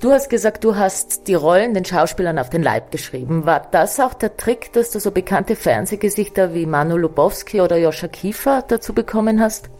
Du 0.00 0.12
hast 0.12 0.30
gesagt, 0.30 0.62
du 0.62 0.76
hast 0.76 1.26
die 1.26 1.34
Rollen 1.34 1.74
den 1.74 1.84
Schauspielern 1.84 2.38
auf 2.38 2.50
den 2.50 2.62
Leib 2.62 2.92
geschrieben. 2.92 3.46
War 3.46 3.66
das 3.72 3.98
auch 3.98 4.14
der 4.14 4.36
Trick, 4.36 4.72
dass 4.72 4.92
du 4.92 5.00
so 5.00 5.10
bekannte 5.10 5.56
Fernsehgesichter 5.56 6.54
wie 6.54 6.66
Manu 6.66 6.96
Lubowski 6.96 7.60
oder 7.60 7.78
Joscha 7.78 8.06
Kiefer 8.06 8.62
dazu 8.68 8.92
bekommen 8.92 9.40
hast? 9.40 9.70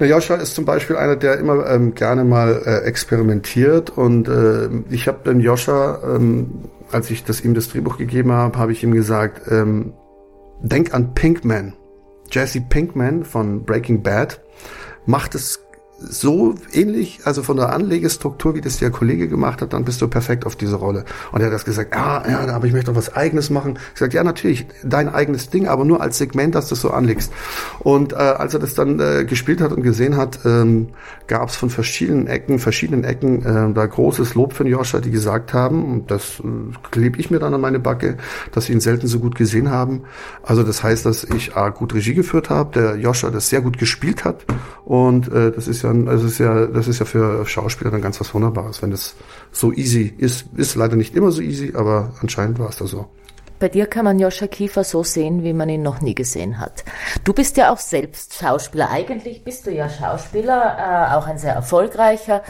Na, 0.00 0.06
Joscha 0.06 0.34
ist 0.34 0.56
zum 0.56 0.64
Beispiel 0.64 0.96
einer, 0.96 1.14
der 1.14 1.38
immer 1.38 1.70
ähm, 1.70 1.94
gerne 1.94 2.24
mal 2.24 2.62
äh, 2.64 2.84
experimentiert 2.84 3.90
und 3.90 4.26
äh, 4.26 4.70
ich 4.90 5.06
habe 5.06 5.18
den 5.24 5.38
Joscha, 5.38 6.00
ähm, 6.16 6.64
als 6.90 7.08
ich 7.10 7.22
das 7.22 7.40
ihm 7.44 7.54
das 7.54 7.68
Drehbuch 7.68 7.96
gegeben 7.96 8.32
habe, 8.32 8.58
habe 8.58 8.72
ich 8.72 8.82
ihm 8.82 8.92
gesagt, 8.92 9.42
ähm, 9.52 9.92
denk 10.62 10.94
an 10.94 11.14
Pinkman. 11.14 11.74
Jesse 12.28 12.60
Pinkman 12.60 13.24
von 13.24 13.64
Breaking 13.64 14.02
Bad 14.02 14.40
macht 15.06 15.36
es 15.36 15.60
so 16.00 16.54
ähnlich, 16.72 17.20
also 17.24 17.42
von 17.42 17.56
der 17.56 17.72
Anlegestruktur, 17.72 18.54
wie 18.54 18.60
das 18.60 18.78
der 18.78 18.90
Kollege 18.90 19.28
gemacht 19.28 19.60
hat, 19.60 19.72
dann 19.72 19.84
bist 19.84 20.00
du 20.00 20.08
perfekt 20.08 20.46
auf 20.46 20.54
diese 20.54 20.76
Rolle. 20.76 21.04
Und 21.32 21.40
er 21.40 21.46
hat 21.46 21.52
das 21.52 21.64
gesagt, 21.64 21.96
ah, 21.96 22.22
ja, 22.28 22.54
aber 22.54 22.66
ich 22.66 22.72
möchte 22.72 22.92
doch 22.92 22.96
was 22.96 23.14
Eigenes 23.14 23.50
machen. 23.50 23.78
Ich 23.94 23.98
sagte, 23.98 24.16
ja, 24.16 24.22
natürlich, 24.22 24.66
dein 24.84 25.08
eigenes 25.08 25.50
Ding, 25.50 25.66
aber 25.66 25.84
nur 25.84 26.00
als 26.00 26.18
Segment, 26.18 26.54
dass 26.54 26.68
du 26.68 26.74
es 26.74 26.80
so 26.80 26.90
anlegst. 26.90 27.32
Und 27.80 28.12
äh, 28.12 28.16
als 28.16 28.54
er 28.54 28.60
das 28.60 28.74
dann 28.74 29.00
äh, 29.00 29.24
gespielt 29.24 29.60
hat 29.60 29.72
und 29.72 29.82
gesehen 29.82 30.16
hat, 30.16 30.40
ähm, 30.44 30.88
gab 31.26 31.48
es 31.48 31.56
von 31.56 31.68
verschiedenen 31.68 32.28
Ecken, 32.28 32.60
verschiedenen 32.60 33.02
Ecken 33.02 33.44
äh, 33.44 33.74
da 33.74 33.86
großes 33.86 34.34
Lob 34.34 34.52
für 34.52 34.66
Joscha, 34.68 35.00
die 35.00 35.10
gesagt 35.10 35.52
haben, 35.52 35.84
und 35.84 36.10
das 36.10 36.40
äh, 36.40 36.42
klebe 36.90 37.18
ich 37.18 37.30
mir 37.30 37.40
dann 37.40 37.54
an 37.54 37.60
meine 37.60 37.80
Backe, 37.80 38.18
dass 38.52 38.66
sie 38.66 38.72
ihn 38.72 38.80
selten 38.80 39.08
so 39.08 39.18
gut 39.18 39.34
gesehen 39.34 39.70
haben. 39.70 40.02
Also 40.42 40.62
das 40.62 40.82
heißt, 40.82 41.04
dass 41.06 41.24
ich 41.24 41.56
A, 41.56 41.70
gut 41.70 41.94
Regie 41.94 42.14
geführt 42.14 42.50
habe, 42.50 42.72
der 42.72 42.96
Joscha 42.96 43.30
das 43.30 43.48
sehr 43.48 43.62
gut 43.62 43.78
gespielt 43.78 44.24
hat 44.24 44.44
und 44.84 45.28
äh, 45.32 45.50
das 45.50 45.66
ist 45.68 45.82
ja, 45.82 45.87
das 45.92 46.22
ist 46.22 46.38
ja, 46.38 46.66
das 46.66 46.88
ist 46.88 46.98
ja 46.98 47.06
für 47.06 47.44
Schauspieler 47.46 47.90
dann 47.90 48.02
ganz 48.02 48.20
was 48.20 48.32
Wunderbares, 48.34 48.82
wenn 48.82 48.90
das 48.90 49.14
so 49.52 49.72
easy 49.72 50.12
ist. 50.16 50.46
Ist 50.56 50.74
leider 50.74 50.96
nicht 50.96 51.14
immer 51.14 51.30
so 51.30 51.42
easy, 51.42 51.72
aber 51.74 52.12
anscheinend 52.20 52.58
war 52.58 52.68
es 52.68 52.76
da 52.76 52.86
so. 52.86 53.06
Bei 53.58 53.68
dir 53.68 53.86
kann 53.86 54.04
man 54.04 54.20
Joscha 54.20 54.46
Kiefer 54.46 54.84
so 54.84 55.02
sehen, 55.02 55.42
wie 55.42 55.52
man 55.52 55.68
ihn 55.68 55.82
noch 55.82 56.00
nie 56.00 56.14
gesehen 56.14 56.60
hat. 56.60 56.84
Du 57.24 57.32
bist 57.32 57.56
ja 57.56 57.72
auch 57.72 57.78
selbst 57.78 58.34
Schauspieler. 58.34 58.88
Eigentlich 58.88 59.42
bist 59.42 59.66
du 59.66 59.72
ja 59.72 59.88
Schauspieler, 59.88 60.76
äh, 60.78 61.14
auch 61.14 61.26
ein 61.26 61.38
sehr 61.38 61.54
erfolgreicher. 61.54 62.42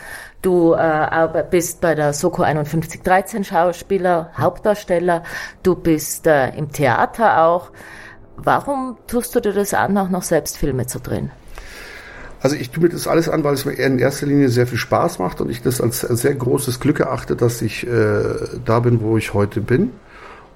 Du 0.42 0.74
äh, 0.74 1.44
bist 1.50 1.80
bei 1.80 1.94
der 1.94 2.12
Soko 2.12 2.42
5113 2.44 3.44
Schauspieler, 3.44 4.32
Hauptdarsteller. 4.36 5.22
Du 5.62 5.76
bist 5.76 6.26
äh, 6.26 6.50
im 6.50 6.70
Theater 6.72 7.42
auch. 7.42 7.70
Warum 8.36 8.98
tust 9.06 9.34
du 9.34 9.40
dir 9.40 9.52
das 9.52 9.72
an, 9.72 9.96
auch 9.96 10.10
noch 10.10 10.22
selbst 10.22 10.58
Filme 10.58 10.86
zu 10.86 11.00
drehen? 11.00 11.30
Also 12.40 12.56
ich 12.56 12.70
tue 12.70 12.84
mir 12.84 12.88
das 12.88 13.08
alles 13.08 13.28
an, 13.28 13.42
weil 13.42 13.54
es 13.54 13.64
mir 13.64 13.72
in 13.72 13.98
erster 13.98 14.26
Linie 14.26 14.48
sehr 14.48 14.66
viel 14.66 14.78
Spaß 14.78 15.18
macht 15.18 15.40
und 15.40 15.50
ich 15.50 15.62
das 15.62 15.80
als 15.80 16.00
sehr 16.00 16.34
großes 16.34 16.78
Glück 16.78 17.00
erachte, 17.00 17.34
dass 17.34 17.62
ich 17.62 17.86
äh, 17.86 18.22
da 18.64 18.80
bin, 18.80 19.00
wo 19.00 19.16
ich 19.16 19.34
heute 19.34 19.60
bin. 19.60 19.90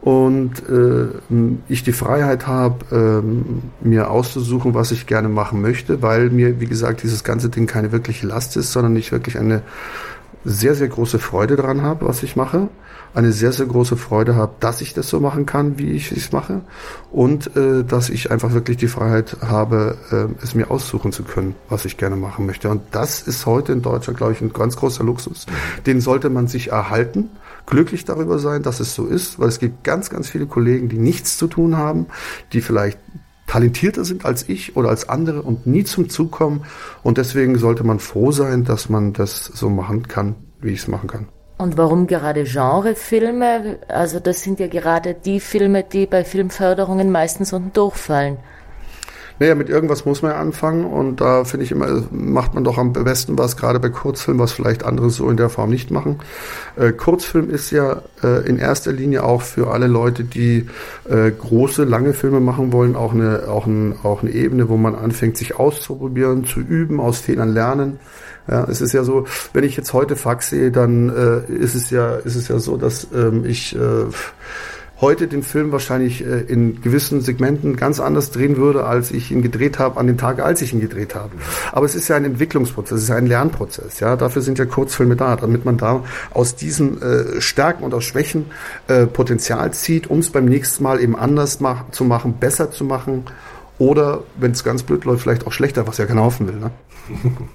Und 0.01 0.69
äh, 0.69 1.07
ich 1.69 1.85
die 1.85 1.93
Freiheit 1.93 2.49
habe, 2.49 3.23
äh, 3.23 3.87
mir 3.87 4.11
auszusuchen, 4.11 4.75
was 4.75 4.91
ich 4.91 5.07
gerne 5.07 5.29
machen 5.29 5.61
möchte, 5.61 6.03
weil 6.03 6.31
mir, 6.31 6.61
wie 6.61 6.67
gesagt, 6.67 7.05
dieses 7.05 7.23
ganze 7.23 7.49
Ding 7.51 7.69
keine 7.69 7.93
wirkliche 7.93 8.27
Last 8.27 8.57
ist, 8.57 8.73
sondern 8.73 8.97
ich 8.97 9.13
wirklich 9.13 9.39
eine 9.39 9.63
sehr, 10.45 10.75
sehr 10.75 10.89
große 10.89 11.19
Freude 11.19 11.57
daran 11.57 11.83
habe, 11.83 12.07
was 12.07 12.23
ich 12.23 12.37
mache, 12.37 12.69
eine 13.15 13.33
sehr, 13.33 13.53
sehr 13.53 13.67
große 13.67 13.97
Freude 13.97 14.35
habe, 14.37 14.55
dass 14.61 14.81
ich 14.81 14.95
das 14.95 15.09
so 15.09 15.21
machen 15.21 15.47
kann, 15.47 15.79
wie 15.79 15.91
ich 15.91 16.13
es 16.13 16.33
mache 16.33 16.63
und 17.11 17.55
äh, 17.57 17.85
dass 17.85 18.09
ich 18.09 18.31
einfach 18.31 18.53
wirklich 18.53 18.79
die 18.79 18.89
Freiheit 18.89 19.37
habe, 19.43 19.97
äh, 20.11 20.43
es 20.43 20.55
mir 20.55 20.71
aussuchen 20.71 21.13
zu 21.13 21.23
können, 21.23 21.55
was 21.69 21.85
ich 21.85 21.97
gerne 21.97 22.17
machen 22.17 22.47
möchte. 22.47 22.71
Und 22.71 22.83
das 22.91 23.23
ist 23.23 23.47
heute 23.47 23.73
in 23.73 23.83
Deutschland, 23.83 24.17
glaube 24.17 24.33
ich, 24.33 24.41
ein 24.41 24.53
ganz 24.53 24.77
großer 24.77 25.05
Luxus. 25.05 25.47
Den 25.87 26.01
sollte 26.01 26.31
man 26.31 26.49
sich 26.49 26.71
erhalten 26.71 27.31
glücklich 27.67 28.05
darüber 28.05 28.39
sein, 28.39 28.63
dass 28.63 28.81
es 28.81 28.95
so 28.95 29.07
ist, 29.07 29.39
weil 29.39 29.49
es 29.49 29.59
gibt 29.59 29.85
ganz, 29.85 30.11
ganz 30.11 30.29
viele 30.29 30.47
Kollegen, 30.47 30.89
die 30.89 30.99
nichts 30.99 31.39
zu 31.39 31.47
tun 31.47 31.77
haben, 31.77 32.07
die 32.53 32.61
vielleicht 32.61 32.99
talentierter 33.53 34.07
sind 34.07 34.25
als 34.25 34.49
ich 34.49 34.77
oder 34.77 34.89
als 34.89 35.11
andere 35.11 35.43
und 35.43 35.67
nie 35.67 35.85
zum 35.85 36.09
Zug 36.09 36.33
kommen. 36.33 36.65
Und 37.03 37.19
deswegen 37.19 37.59
sollte 37.59 37.85
man 37.85 37.99
froh 37.99 38.33
sein, 38.33 38.65
dass 38.65 38.89
man 38.89 39.13
das 39.13 39.45
so 39.45 39.69
machen 39.69 40.09
kann, 40.09 40.37
wie 40.63 40.71
ich 40.71 40.81
es 40.81 40.89
machen 40.89 41.07
kann. 41.07 41.29
Und 41.59 41.77
warum 41.77 42.07
gerade 42.07 42.45
Genrefilme? 42.45 43.79
Also 43.89 44.21
das 44.21 44.43
sind 44.43 44.59
ja 44.59 44.69
gerade 44.69 45.15
die 45.15 45.39
Filme, 45.39 45.85
die 45.85 46.07
bei 46.07 46.25
Filmförderungen 46.25 47.13
meistens 47.13 47.53
unten 47.53 47.75
durchfallen. 47.75 48.39
Naja, 49.39 49.55
mit 49.55 49.69
irgendwas 49.69 50.05
muss 50.05 50.23
man 50.23 50.33
ja 50.33 50.39
anfangen 50.39 50.85
und 50.85 51.21
da 51.21 51.45
finde 51.45 51.65
ich 51.65 51.73
immer, 51.73 52.03
macht 52.11 52.55
man 52.55 52.65
doch 52.65 52.79
am 52.79 52.93
besten 52.93 53.39
was, 53.39 53.57
gerade 53.57 53.81
bei 53.81 53.89
Kurzfilmen, 53.89 54.43
was 54.43 54.53
vielleicht 54.53 54.85
andere 54.85 55.11
so 55.11 55.29
in 55.29 55.37
der 55.37 55.49
Form 55.49 55.71
nicht 55.71 55.91
machen. 55.91 56.21
Äh, 56.77 56.93
Kurzfilm 56.93 57.51
ist 57.51 57.71
ja 57.71 58.03
äh, 58.23 58.47
in 58.47 58.59
erster 58.59 58.93
Linie 58.93 59.25
auch 59.25 59.43
für 59.43 59.71
alle 59.71 59.87
Leute, 59.87 60.25
die 60.25 60.67
äh, 61.09 61.31
große, 61.31 61.85
lange 61.85 62.13
Filme 62.15 62.41
machen 62.41 62.73
wollen, 62.73 62.97
auch 62.97 63.13
eine, 63.13 63.49
auch, 63.49 63.67
ein, 63.67 63.95
auch 64.03 64.23
eine 64.23 64.31
Ebene, 64.31 64.69
wo 64.69 64.77
man 64.77 64.95
anfängt, 64.95 65.37
sich 65.37 65.57
auszuprobieren, 65.59 66.45
zu 66.45 66.61
üben, 66.61 67.01
aus 67.01 67.19
Fehlern 67.19 67.53
lernen. 67.53 67.99
Ja, 68.49 68.65
es 68.69 68.81
ist 68.81 68.93
ja 68.93 69.05
so, 69.05 69.27
wenn 69.53 69.63
ich 69.63 69.77
jetzt 69.77 69.93
heute 69.93 70.17
Fax 70.17 70.51
sehe, 70.51 70.73
dann 70.73 71.11
äh, 71.11 71.53
ist 71.53 71.75
es 71.75 71.91
ja, 71.91 72.17
ist 72.17 72.35
es 72.35 72.49
ja 72.49 72.59
so, 72.59 72.77
dass 72.77 73.07
ähm, 73.15 73.45
ich 73.45 73.77
äh, 73.77 74.07
heute 75.03 75.27
den 75.29 75.43
Film 75.43 75.73
wahrscheinlich 75.73 76.25
äh, 76.25 76.41
in 76.41 76.81
gewissen 76.81 77.21
Segmenten 77.21 77.77
ganz 77.77 78.01
anders 78.01 78.31
drehen 78.31 78.57
würde, 78.57 78.85
als 78.85 79.11
ich 79.11 79.31
ihn 79.31 79.43
gedreht 79.43 79.79
habe 79.79 80.01
an 80.01 80.07
dem 80.07 80.17
Tag, 80.17 80.41
als 80.41 80.63
ich 80.63 80.73
ihn 80.73 80.81
gedreht 80.81 81.15
habe. 81.15 81.33
Aber 81.73 81.85
es 81.85 81.95
ist 81.95 82.09
ja 82.09 82.17
ein 82.17 82.25
Entwicklungsprozess, 82.25 82.99
es 82.99 83.05
ist 83.05 83.11
ein 83.11 83.27
Lernprozess. 83.27 84.01
Ja, 84.01 84.17
dafür 84.17 84.41
sind 84.41 84.59
ja 84.59 84.65
Kurzfilme 84.65 85.17
da, 85.17 85.37
damit 85.37 85.67
man 85.67 85.77
da 85.77 86.05
aus 86.33 86.55
diesen 86.55 87.03
äh, 87.03 87.41
Stärken 87.43 87.85
und 87.85 87.93
aus 87.93 88.05
Schwächen 88.05 88.47
äh, 88.87 89.07
Potenzial 89.07 89.75
zieht, 89.75 90.07
um 90.09 90.21
es 90.21 90.31
beim 90.31 90.47
nächsten 90.47 90.83
Mal 90.85 91.01
eben 91.01 91.17
anders 91.17 91.61
mach 91.61 91.91
zu 91.91 92.05
machen, 92.05 92.35
besser 92.39 92.71
zu 92.71 92.85
machen 92.85 93.25
oder, 93.79 94.23
wenn 94.37 94.53
es 94.53 94.63
ganz 94.63 94.85
blöd 94.85 95.05
läuft, 95.05 95.23
vielleicht 95.23 95.47
auch 95.47 95.53
schlechter, 95.53 95.87
was 95.89 95.99
ja 95.99 96.07
keiner 96.07 96.23
hoffen 96.23 96.47
will. 96.47 96.55
Ne? 96.55 96.71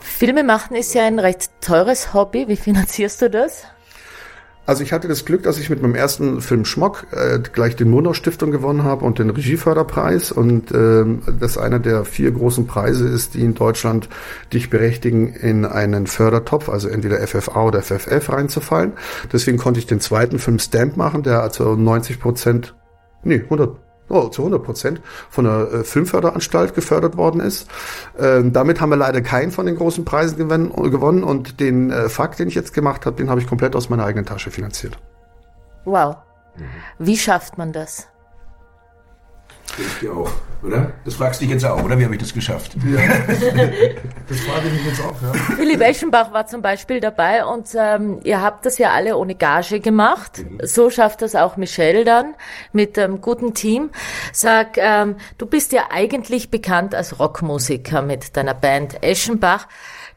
Filme 0.00 0.44
machen 0.44 0.76
ist 0.76 0.94
ja 0.94 1.04
ein 1.04 1.18
recht 1.18 1.50
teures 1.62 2.12
Hobby. 2.12 2.46
Wie 2.46 2.56
finanzierst 2.56 3.22
du 3.22 3.30
das? 3.30 3.64
Also 4.64 4.84
ich 4.84 4.92
hatte 4.92 5.08
das 5.08 5.24
Glück, 5.24 5.42
dass 5.42 5.58
ich 5.58 5.70
mit 5.70 5.82
meinem 5.82 5.96
ersten 5.96 6.40
Film 6.40 6.64
Schmock 6.64 7.08
äh, 7.10 7.40
gleich 7.40 7.74
den 7.74 7.90
Murnau 7.90 8.12
Stiftung 8.12 8.52
gewonnen 8.52 8.84
habe 8.84 9.04
und 9.04 9.18
den 9.18 9.30
Regieförderpreis. 9.30 10.30
Und 10.30 10.70
äh, 10.70 11.04
das 11.40 11.58
einer 11.58 11.80
der 11.80 12.04
vier 12.04 12.30
großen 12.30 12.68
Preise 12.68 13.08
ist, 13.08 13.34
die 13.34 13.42
in 13.42 13.54
Deutschland 13.54 14.08
dich 14.52 14.70
berechtigen, 14.70 15.34
in 15.34 15.64
einen 15.64 16.06
Fördertopf, 16.06 16.68
also 16.68 16.88
entweder 16.88 17.26
FFA 17.26 17.64
oder 17.64 17.82
FFF 17.82 18.28
reinzufallen. 18.28 18.92
Deswegen 19.32 19.58
konnte 19.58 19.80
ich 19.80 19.86
den 19.86 20.00
zweiten 20.00 20.38
Film 20.38 20.60
Stamp 20.60 20.96
machen, 20.96 21.24
der 21.24 21.42
also 21.42 21.74
90 21.74 22.20
Prozent, 22.20 22.76
nee, 23.24 23.40
100 23.40 23.81
oh, 24.08 24.28
zu 24.28 24.42
100 24.42 24.62
Prozent 24.62 25.00
von 25.30 25.44
der 25.44 25.72
äh, 25.72 25.84
Filmförderanstalt 25.84 26.74
gefördert 26.74 27.16
worden 27.16 27.40
ist. 27.40 27.68
Ähm, 28.18 28.52
damit 28.52 28.80
haben 28.80 28.90
wir 28.90 28.96
leider 28.96 29.22
keinen 29.22 29.50
von 29.50 29.66
den 29.66 29.76
großen 29.76 30.04
Preisen 30.04 30.36
gewonnen 30.38 31.24
und 31.24 31.60
den 31.60 31.90
äh, 31.90 32.08
Fakt, 32.08 32.38
den 32.38 32.48
ich 32.48 32.54
jetzt 32.54 32.74
gemacht 32.74 33.06
habe, 33.06 33.16
den 33.16 33.30
habe 33.30 33.40
ich 33.40 33.46
komplett 33.46 33.74
aus 33.76 33.88
meiner 33.88 34.04
eigenen 34.04 34.26
Tasche 34.26 34.50
finanziert. 34.50 34.98
Wow. 35.84 36.16
Wie 36.98 37.16
schafft 37.16 37.58
man 37.58 37.72
das? 37.72 38.08
Ich 39.78 40.00
dir 40.00 40.12
auch, 40.12 40.30
oder? 40.62 40.92
Das 41.04 41.14
fragst 41.14 41.40
du 41.40 41.44
dich 41.44 41.54
jetzt 41.54 41.64
auch, 41.64 41.82
oder? 41.82 41.98
Wie 41.98 42.04
habe 42.04 42.14
ich 42.14 42.20
das 42.20 42.34
geschafft? 42.34 42.76
Ja. 42.84 43.00
das 44.28 44.40
frage 44.40 44.66
ich 44.66 44.72
mich 44.74 44.86
jetzt 44.86 45.00
auch, 45.00 45.14
ja. 45.22 45.32
Philipp 45.56 45.80
Eschenbach 45.80 46.32
war 46.32 46.46
zum 46.46 46.60
Beispiel 46.60 47.00
dabei 47.00 47.44
und 47.46 47.68
ähm, 47.74 48.20
ihr 48.22 48.42
habt 48.42 48.66
das 48.66 48.76
ja 48.76 48.90
alle 48.90 49.16
ohne 49.16 49.34
Gage 49.34 49.80
gemacht. 49.80 50.38
Mhm. 50.38 50.60
So 50.62 50.90
schafft 50.90 51.22
das 51.22 51.34
auch 51.34 51.56
Michelle 51.56 52.04
dann 52.04 52.34
mit 52.72 52.98
einem 52.98 53.22
guten 53.22 53.54
Team. 53.54 53.90
Sag, 54.32 54.76
ähm, 54.76 55.16
du 55.38 55.46
bist 55.46 55.72
ja 55.72 55.84
eigentlich 55.90 56.50
bekannt 56.50 56.94
als 56.94 57.18
Rockmusiker 57.18 58.02
mit 58.02 58.36
deiner 58.36 58.54
Band 58.54 59.02
Eschenbach. 59.02 59.68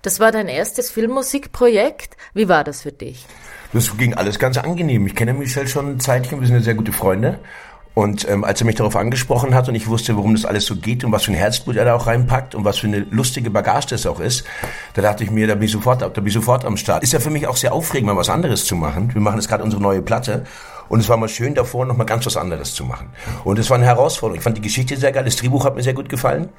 Das 0.01 0.19
war 0.19 0.31
dein 0.31 0.49
erstes 0.49 0.91
Filmmusikprojekt. 0.91 2.17
Wie 2.33 2.49
war 2.49 2.63
das 2.63 2.81
für 2.81 2.91
dich? 2.91 3.25
Das 3.73 3.97
ging 3.97 4.13
alles 4.13 4.37
ganz 4.37 4.57
angenehm. 4.57 5.07
Ich 5.07 5.15
kenne 5.15 5.33
Michelle 5.33 5.67
schon 5.67 5.93
ein 5.93 5.99
Zeitchen, 5.99 6.39
wir 6.39 6.47
sind 6.47 6.57
ja 6.57 6.61
sehr 6.61 6.75
gute 6.75 6.93
Freunde. 6.93 7.39
Und 7.95 8.27
ähm, 8.27 8.43
als 8.43 8.61
er 8.61 8.65
mich 8.65 8.75
darauf 8.75 8.97
angesprochen 8.97 9.55
hat 9.55 9.69
und 9.69 9.75
ich 9.75 9.87
wusste, 9.87 10.17
worum 10.17 10.35
das 10.35 10.43
alles 10.43 10.65
so 10.65 10.75
geht 10.75 11.05
und 11.05 11.13
was 11.13 11.23
für 11.23 11.31
ein 11.31 11.37
Herzblut 11.37 11.77
er 11.77 11.85
da 11.85 11.95
auch 11.95 12.07
reinpackt 12.07 12.53
und 12.53 12.65
was 12.65 12.77
für 12.79 12.87
eine 12.87 12.99
lustige 13.09 13.49
Bagage 13.49 13.87
das 13.91 14.05
auch 14.05 14.19
ist, 14.19 14.43
da 14.93 15.01
dachte 15.01 15.23
ich 15.23 15.31
mir, 15.31 15.47
da 15.47 15.55
bin 15.55 15.63
ich 15.63 15.71
sofort, 15.71 16.01
da 16.01 16.09
bin 16.09 16.27
ich 16.27 16.33
sofort 16.33 16.65
am 16.65 16.75
Start. 16.75 17.03
Ist 17.03 17.13
ja 17.13 17.21
für 17.21 17.29
mich 17.29 17.47
auch 17.47 17.55
sehr 17.55 17.73
aufregend, 17.73 18.07
mal 18.07 18.17
was 18.17 18.29
anderes 18.29 18.65
zu 18.65 18.75
machen. 18.75 19.13
Wir 19.13 19.21
machen 19.21 19.37
jetzt 19.37 19.47
gerade 19.47 19.63
unsere 19.63 19.81
neue 19.81 20.01
Platte 20.01 20.43
und 20.89 20.99
es 20.99 21.07
war 21.07 21.15
mal 21.15 21.29
schön 21.29 21.55
davor, 21.55 21.85
noch 21.85 21.95
mal 21.95 22.03
ganz 22.03 22.25
was 22.25 22.35
anderes 22.35 22.73
zu 22.73 22.83
machen. 22.83 23.11
Und 23.45 23.59
es 23.59 23.69
war 23.69 23.77
eine 23.77 23.85
Herausforderung. 23.85 24.39
Ich 24.39 24.43
fand 24.43 24.57
die 24.57 24.61
Geschichte 24.61 24.97
sehr 24.97 25.13
geil, 25.13 25.23
das 25.23 25.37
Drehbuch 25.37 25.63
hat 25.63 25.77
mir 25.77 25.83
sehr 25.83 25.93
gut 25.93 26.09
gefallen. 26.09 26.49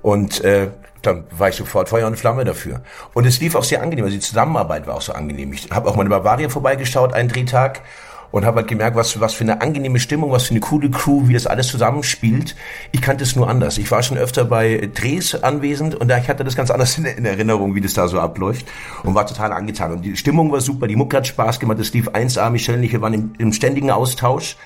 Und 0.00 0.42
äh, 0.44 0.68
dann 1.02 1.24
war 1.30 1.50
ich 1.50 1.56
sofort 1.56 1.90
Feuer 1.90 2.06
und 2.06 2.16
Flamme 2.16 2.44
dafür. 2.44 2.80
Und 3.12 3.26
es 3.26 3.38
lief 3.40 3.54
auch 3.54 3.64
sehr 3.64 3.82
angenehm. 3.82 4.06
Also 4.06 4.16
die 4.16 4.22
Zusammenarbeit 4.22 4.86
war 4.86 4.96
auch 4.96 5.02
so 5.02 5.12
angenehm. 5.12 5.52
Ich 5.52 5.70
habe 5.70 5.90
auch 5.90 5.96
mal 5.96 6.04
in 6.04 6.08
Bavaria 6.08 6.48
vorbeigeschaut, 6.48 7.12
einen 7.12 7.28
Drehtag 7.28 7.82
und 8.30 8.44
habe 8.44 8.58
halt 8.58 8.68
gemerkt, 8.68 8.96
was, 8.96 9.20
was 9.20 9.34
für 9.34 9.44
eine 9.44 9.60
angenehme 9.60 9.98
Stimmung, 9.98 10.30
was 10.30 10.44
für 10.44 10.50
eine 10.50 10.60
coole 10.60 10.90
Crew, 10.90 11.28
wie 11.28 11.32
das 11.32 11.46
alles 11.46 11.68
zusammenspielt. 11.68 12.54
Ich 12.92 13.02
kannte 13.02 13.24
es 13.24 13.36
nur 13.36 13.48
anders. 13.48 13.78
Ich 13.78 13.90
war 13.90 14.02
schon 14.02 14.18
öfter 14.18 14.44
bei 14.44 14.90
Drehs 14.94 15.34
anwesend 15.34 15.94
und 15.94 16.08
da 16.08 16.18
ich 16.18 16.28
hatte 16.28 16.44
das 16.44 16.56
ganz 16.56 16.70
anders 16.70 16.96
in, 16.98 17.04
in 17.04 17.24
Erinnerung, 17.24 17.74
wie 17.74 17.80
das 17.80 17.94
da 17.94 18.08
so 18.08 18.20
abläuft 18.20 18.66
und 19.02 19.14
war 19.14 19.26
total 19.26 19.52
angetan. 19.52 19.92
Und 19.92 20.02
die 20.02 20.16
Stimmung 20.16 20.52
war 20.52 20.60
super, 20.60 20.86
die 20.86 20.96
Mucke 20.96 21.16
hat 21.16 21.26
Spaß 21.26 21.60
gemacht, 21.60 21.78
das 21.78 21.92
lief 21.92 22.08
1A, 22.08 22.50
Michelle 22.50 22.78
und 22.78 22.84
ich 22.84 23.00
waren 23.00 23.14
im, 23.14 23.32
im 23.38 23.52
ständigen 23.52 23.90
Austausch. 23.90 24.56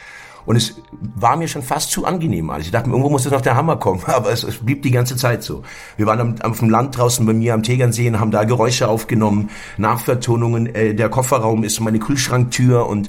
Und 0.46 0.56
es 0.56 0.74
war 1.00 1.36
mir 1.36 1.48
schon 1.48 1.62
fast 1.62 1.90
zu 1.90 2.04
angenehm. 2.04 2.50
Also 2.50 2.66
ich 2.66 2.70
dachte, 2.70 2.90
irgendwo 2.90 3.08
muss 3.08 3.24
jetzt 3.24 3.32
noch 3.32 3.40
der 3.40 3.56
Hammer 3.56 3.76
kommen. 3.76 4.02
Aber 4.06 4.30
es, 4.30 4.42
es 4.42 4.58
blieb 4.58 4.82
die 4.82 4.90
ganze 4.90 5.16
Zeit 5.16 5.42
so. 5.42 5.62
Wir 5.96 6.06
waren 6.06 6.20
am, 6.20 6.34
auf 6.42 6.58
dem 6.58 6.68
Land 6.68 6.96
draußen 6.98 7.24
bei 7.24 7.32
mir 7.32 7.54
am 7.54 7.62
Tegernsee 7.62 8.08
und 8.08 8.20
haben 8.20 8.30
da 8.30 8.44
Geräusche 8.44 8.88
aufgenommen, 8.88 9.50
Nachvertonungen. 9.78 10.74
Äh, 10.74 10.94
der 10.94 11.08
Kofferraum 11.08 11.64
ist 11.64 11.80
meine 11.80 11.98
Kühlschranktür 11.98 12.86
und 12.86 13.08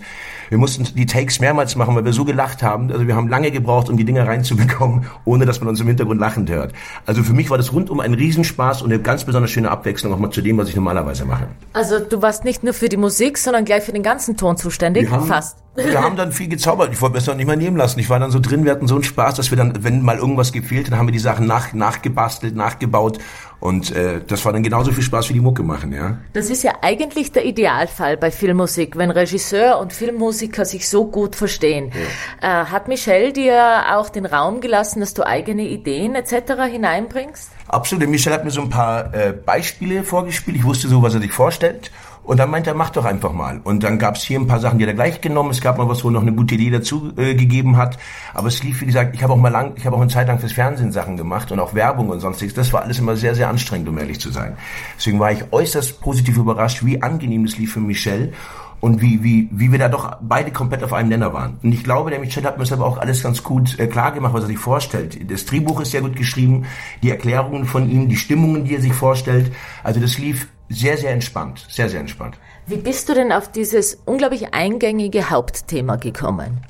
Wir 0.56 0.60
mussten 0.60 0.86
die 0.96 1.06
Takes 1.06 1.42
mehrmals 1.42 1.76
machen, 1.76 1.98
weil 1.98 2.06
wir 2.06 2.14
so 2.14 2.24
gelacht 2.24 2.64
haben. 2.64 2.90
Also 2.90 3.06
wir 3.06 3.14
haben 3.18 3.28
lange 3.28 3.52
gebraucht, 3.52 3.90
um 3.90 3.98
die 3.98 4.06
Dinger 4.06 4.26
reinzubekommen, 4.26 5.06
ohne 5.26 5.46
dass 5.46 5.60
man 5.60 5.68
uns 5.68 5.82
im 5.82 5.88
Hintergrund 5.88 6.22
lachend 6.22 6.50
hört. 6.50 6.72
Also 7.06 7.24
für 7.24 7.34
mich 7.34 7.50
war 7.50 7.58
das 7.58 7.74
rundum 7.74 8.00
ein 8.00 8.14
Riesenspaß 8.14 8.82
und 8.82 8.90
eine 8.90 9.02
ganz 9.02 9.26
besonders 9.26 9.52
schöne 9.52 9.70
Abwechslung 9.70 10.14
auch 10.14 10.18
mal 10.18 10.32
zu 10.32 10.42
dem, 10.42 10.58
was 10.58 10.70
ich 10.70 10.76
normalerweise 10.78 11.26
mache. 11.26 11.48
Also 11.74 12.00
du 12.00 12.22
warst 12.22 12.46
nicht 12.46 12.64
nur 12.64 12.74
für 12.74 12.88
die 12.88 12.96
Musik, 12.96 13.38
sondern 13.38 13.66
gleich 13.66 13.84
für 13.84 13.92
den 13.92 14.02
ganzen 14.02 14.38
Ton 14.38 14.56
zuständig? 14.56 15.12
Haben, 15.12 15.28
Fast. 15.28 15.58
Wir 15.76 16.02
haben 16.02 16.16
dann 16.16 16.32
viel 16.32 16.48
gezaubert. 16.48 16.94
Ich 16.94 17.02
wollte 17.02 17.16
das 17.16 17.28
noch 17.28 17.36
nicht 17.36 17.48
mal 17.48 17.58
nehmen 17.58 17.76
lassen. 17.76 18.00
Ich 18.00 18.10
war 18.10 18.18
dann 18.18 18.32
so 18.32 18.40
drin, 18.40 18.64
wir 18.64 18.72
hatten 18.72 18.88
so 18.88 18.96
einen 18.96 19.04
Spaß, 19.04 19.36
dass 19.36 19.52
wir 19.52 19.58
dann, 19.58 19.84
wenn 19.84 20.02
mal 20.02 20.18
irgendwas 20.18 20.54
gefehlt, 20.54 20.90
dann 20.90 20.98
haben 20.98 21.08
wir 21.08 21.12
die 21.12 21.20
Sachen 21.20 21.48
nach, 21.48 21.74
nachgebastelt, 21.74 22.56
nachgebaut. 22.56 23.20
Und 23.66 23.96
äh, 23.96 24.22
das 24.26 24.46
war 24.46 24.54
dann 24.54 24.62
genauso 24.62 24.92
viel 24.92 25.02
Spaß 25.02 25.30
wie 25.30 25.34
die 25.34 25.40
Mucke 25.40 25.64
machen, 25.64 25.92
ja. 25.92 26.20
Das 26.34 26.52
ist 26.52 26.62
ja 26.62 26.74
eigentlich 26.84 27.32
der 27.32 27.46
Idealfall 27.46 28.16
bei 28.16 28.30
Filmmusik, 28.30 28.96
wenn 28.96 29.10
Regisseur 29.10 29.80
und 29.80 29.92
Filmmusiker 29.92 30.66
sich 30.66 30.88
so 30.88 31.08
gut 31.08 31.36
verstehen. 31.36 31.92
Ja. 32.44 32.62
Äh, 32.62 32.66
hat 32.66 32.88
Michel 32.88 33.34
dir 33.34 33.86
auch 33.96 34.10
den 34.10 34.28
Raum 34.28 34.62
gelassen, 34.62 35.00
dass 35.00 35.16
du 35.16 35.26
eigene 35.26 35.64
Ideen 35.64 36.14
etc. 36.14 36.62
hineinbringst? 36.70 37.50
Absolut. 37.68 38.08
Michel 38.08 38.34
hat 38.34 38.46
mir 38.46 38.52
so 38.52 38.62
ein 38.62 38.70
paar 38.70 39.12
äh, 39.16 39.34
Beispiele 39.34 40.04
vorgespielt. 40.04 40.58
Ich 40.58 40.64
wusste 40.64 40.88
so, 40.88 41.02
was 41.02 41.16
er 41.16 41.22
sich 41.22 41.34
vorstellt. 41.34 41.90
Und 42.26 42.40
dann 42.40 42.50
meinte 42.50 42.72
er, 42.72 42.76
mach 42.76 42.90
doch 42.90 43.06
einfach 43.06 43.32
mal. 43.32 43.62
Und 43.64 43.84
dann 43.84 44.00
gab 44.00 44.16
es 44.16 44.24
hier 44.24 44.40
ein 44.40 44.48
paar 44.48 44.60
Sachen, 44.60 44.80
die 44.80 44.86
er 44.86 44.94
gleich 44.94 45.22
genommen. 45.22 45.52
Es 45.52 45.62
gab 45.62 45.78
mal 45.78 45.88
was, 45.88 46.04
wo 46.04 46.10
noch 46.10 46.24
eine 46.24 46.34
gute 46.34 46.56
Idee 46.56 46.72
dazu 46.72 47.14
äh, 47.18 47.36
gegeben 47.36 47.78
hat. 47.78 48.00
Aber 48.34 48.48
es 48.48 48.64
lief, 48.64 48.82
wie 48.82 48.88
gesagt, 48.88 49.16
ich 49.16 49.22
habe 49.22 49.34
auch 49.34 49.38
mal 49.38 49.50
lang, 49.50 49.74
ich 49.76 49.86
habe 49.86 49.96
auch 49.96 50.02
eine 50.02 50.10
Zeit 50.10 50.28
lang 50.28 50.40
fürs 50.40 50.54
Fernsehen 50.54 50.92
Sachen 50.92 51.18
gemacht 51.18 51.52
und 51.52 51.60
auch 51.60 51.76
Werbung 51.76 52.10
und 52.10 52.20
sonstiges. 52.20 52.56
Das 52.56 52.74
war 52.74 52.82
alles 52.82 52.98
immer 52.98 53.16
sehr, 53.16 53.36
sehr 53.36 53.48
anstrengend, 53.48 53.90
um 53.90 53.98
ehrlich 54.00 54.20
zu 54.20 54.32
sein. 54.32 54.58
Deswegen 54.98 55.20
war 55.20 55.32
ich 55.32 55.44
äußerst 55.52 56.02
positiv 56.02 56.38
überrascht, 56.38 56.84
wie 56.84 57.02
angenehm 57.02 57.46
es 57.46 57.58
lief 57.58 57.74
für 57.74 57.80
Michel 57.80 58.34
und 58.80 59.02
wie, 59.02 59.24
wie, 59.24 59.50
wie 59.52 59.72
wir 59.72 59.80
da 59.80 59.90
doch 59.90 60.18
beide 60.22 60.52
komplett 60.52 60.84
auf 60.84 60.94
einem 60.94 61.10
Nenner 61.10 61.34
waren. 61.34 61.58
Und 61.64 61.72
ich 61.72 61.84
glaube, 61.84 62.10
der 62.10 62.20
Michel 62.20 62.44
hat 62.44 62.58
mir 62.58 62.64
das 62.64 62.72
aber 62.74 62.86
auch 62.86 62.98
alles 62.98 63.24
ganz 63.24 63.44
gut 63.44 63.80
äh, 63.80 63.88
klar 63.88 64.12
gemacht, 64.12 64.34
was 64.34 64.44
er 64.44 64.48
sich 64.48 64.60
vorstellt. 64.60 65.32
Das 65.32 65.46
Drehbuch 65.46 65.82
ist 65.82 65.92
sehr 65.92 66.02
gut 66.02 66.16
geschrieben, 66.16 66.66
die 67.02 67.10
Erklärungen 67.10 67.66
von 67.66 67.90
ihm, 67.90 68.10
die 68.10 68.16
Stimmungen, 68.16 68.66
die 68.66 68.76
er 68.76 68.82
sich 68.82 68.94
vorstellt. 68.94 69.52
Also 69.84 70.00
das 70.00 70.18
lief 70.18 70.48
sehr, 70.70 70.98
sehr 70.98 71.12
entspannt, 71.12 71.66
sehr, 71.70 71.90
sehr 71.90 72.00
entspannt. 72.00 72.38
Wie 72.68 72.78
bist 72.78 73.10
du 73.10 73.14
denn 73.14 73.32
auf 73.32 73.52
dieses 73.52 74.00
unglaublich 74.06 74.54
eingängige 74.54 75.30
Hauptthema 75.30 75.98
gekommen? 75.98 76.62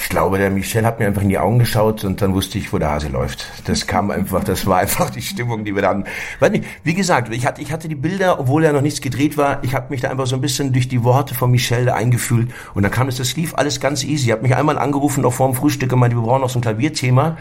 Ich 0.00 0.08
glaube, 0.08 0.38
der 0.38 0.50
Michel 0.50 0.86
hat 0.86 1.00
mir 1.00 1.06
einfach 1.06 1.22
in 1.22 1.28
die 1.28 1.38
Augen 1.38 1.58
geschaut 1.58 2.04
und 2.04 2.22
dann 2.22 2.32
wusste 2.32 2.56
ich, 2.56 2.72
wo 2.72 2.78
der 2.78 2.90
Hase 2.90 3.08
läuft. 3.08 3.46
Das 3.66 3.86
kam 3.86 4.10
einfach, 4.10 4.44
das 4.44 4.64
war 4.64 4.78
einfach 4.78 5.10
die 5.10 5.20
Stimmung, 5.20 5.64
die 5.64 5.74
wir 5.74 5.82
dann. 5.82 6.04
Weiß 6.38 6.50
nicht, 6.52 6.64
wie 6.84 6.94
gesagt, 6.94 7.34
ich 7.34 7.44
hatte, 7.44 7.60
ich 7.60 7.72
hatte 7.72 7.88
die 7.88 7.96
Bilder, 7.96 8.38
obwohl 8.38 8.64
ja 8.64 8.72
noch 8.72 8.80
nichts 8.80 9.00
gedreht 9.00 9.36
war. 9.36 9.62
Ich 9.64 9.74
habe 9.74 9.86
mich 9.90 10.00
da 10.00 10.08
einfach 10.08 10.26
so 10.26 10.36
ein 10.36 10.40
bisschen 10.40 10.72
durch 10.72 10.88
die 10.88 11.02
Worte 11.02 11.34
von 11.34 11.50
Michel 11.50 11.90
eingefühlt 11.90 12.52
und 12.74 12.84
dann 12.84 12.92
kam 12.92 13.08
es, 13.08 13.16
das 13.16 13.34
lief 13.36 13.54
alles 13.56 13.80
ganz 13.80 14.04
easy. 14.04 14.26
Ich 14.26 14.32
habe 14.32 14.42
mich 14.42 14.54
einmal 14.54 14.78
angerufen, 14.78 15.22
noch 15.22 15.32
vor 15.32 15.48
dem 15.48 15.54
Frühstück, 15.54 15.92
und 15.92 15.98
meinte, 15.98 16.16
wir 16.16 16.22
brauchen 16.22 16.42
noch 16.42 16.50
so 16.50 16.60
ein 16.60 16.62
Klavierthema 16.62 17.36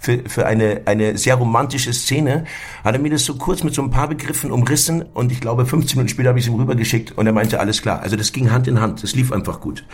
für, 0.00 0.22
für 0.26 0.46
eine, 0.46 0.80
eine 0.86 1.16
sehr 1.18 1.36
romantische 1.36 1.92
Szene, 1.92 2.44
hat 2.82 2.94
er 2.94 3.00
mir 3.00 3.10
das 3.10 3.24
so 3.24 3.34
kurz 3.34 3.62
mit 3.62 3.74
so 3.74 3.82
ein 3.82 3.90
paar 3.90 4.08
Begriffen 4.08 4.50
umrissen 4.50 5.02
und 5.02 5.30
ich 5.30 5.40
glaube 5.40 5.66
15 5.66 5.96
Minuten 5.96 6.08
später 6.08 6.30
habe 6.30 6.38
ich 6.38 6.46
es 6.46 6.50
ihm 6.50 6.58
rübergeschickt 6.58 7.16
und 7.16 7.26
er 7.26 7.32
meinte, 7.32 7.60
alles 7.60 7.82
klar. 7.82 8.00
Also 8.00 8.16
das 8.16 8.32
ging 8.32 8.50
Hand 8.50 8.66
in 8.66 8.80
Hand, 8.80 9.02
das 9.02 9.14
lief 9.14 9.30
einfach 9.30 9.60
gut. 9.60 9.84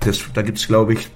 Das, 0.00 0.20
da 0.34 0.42
gibt's 0.42 0.66
glaube 0.66 0.94
ich, 0.94 1.08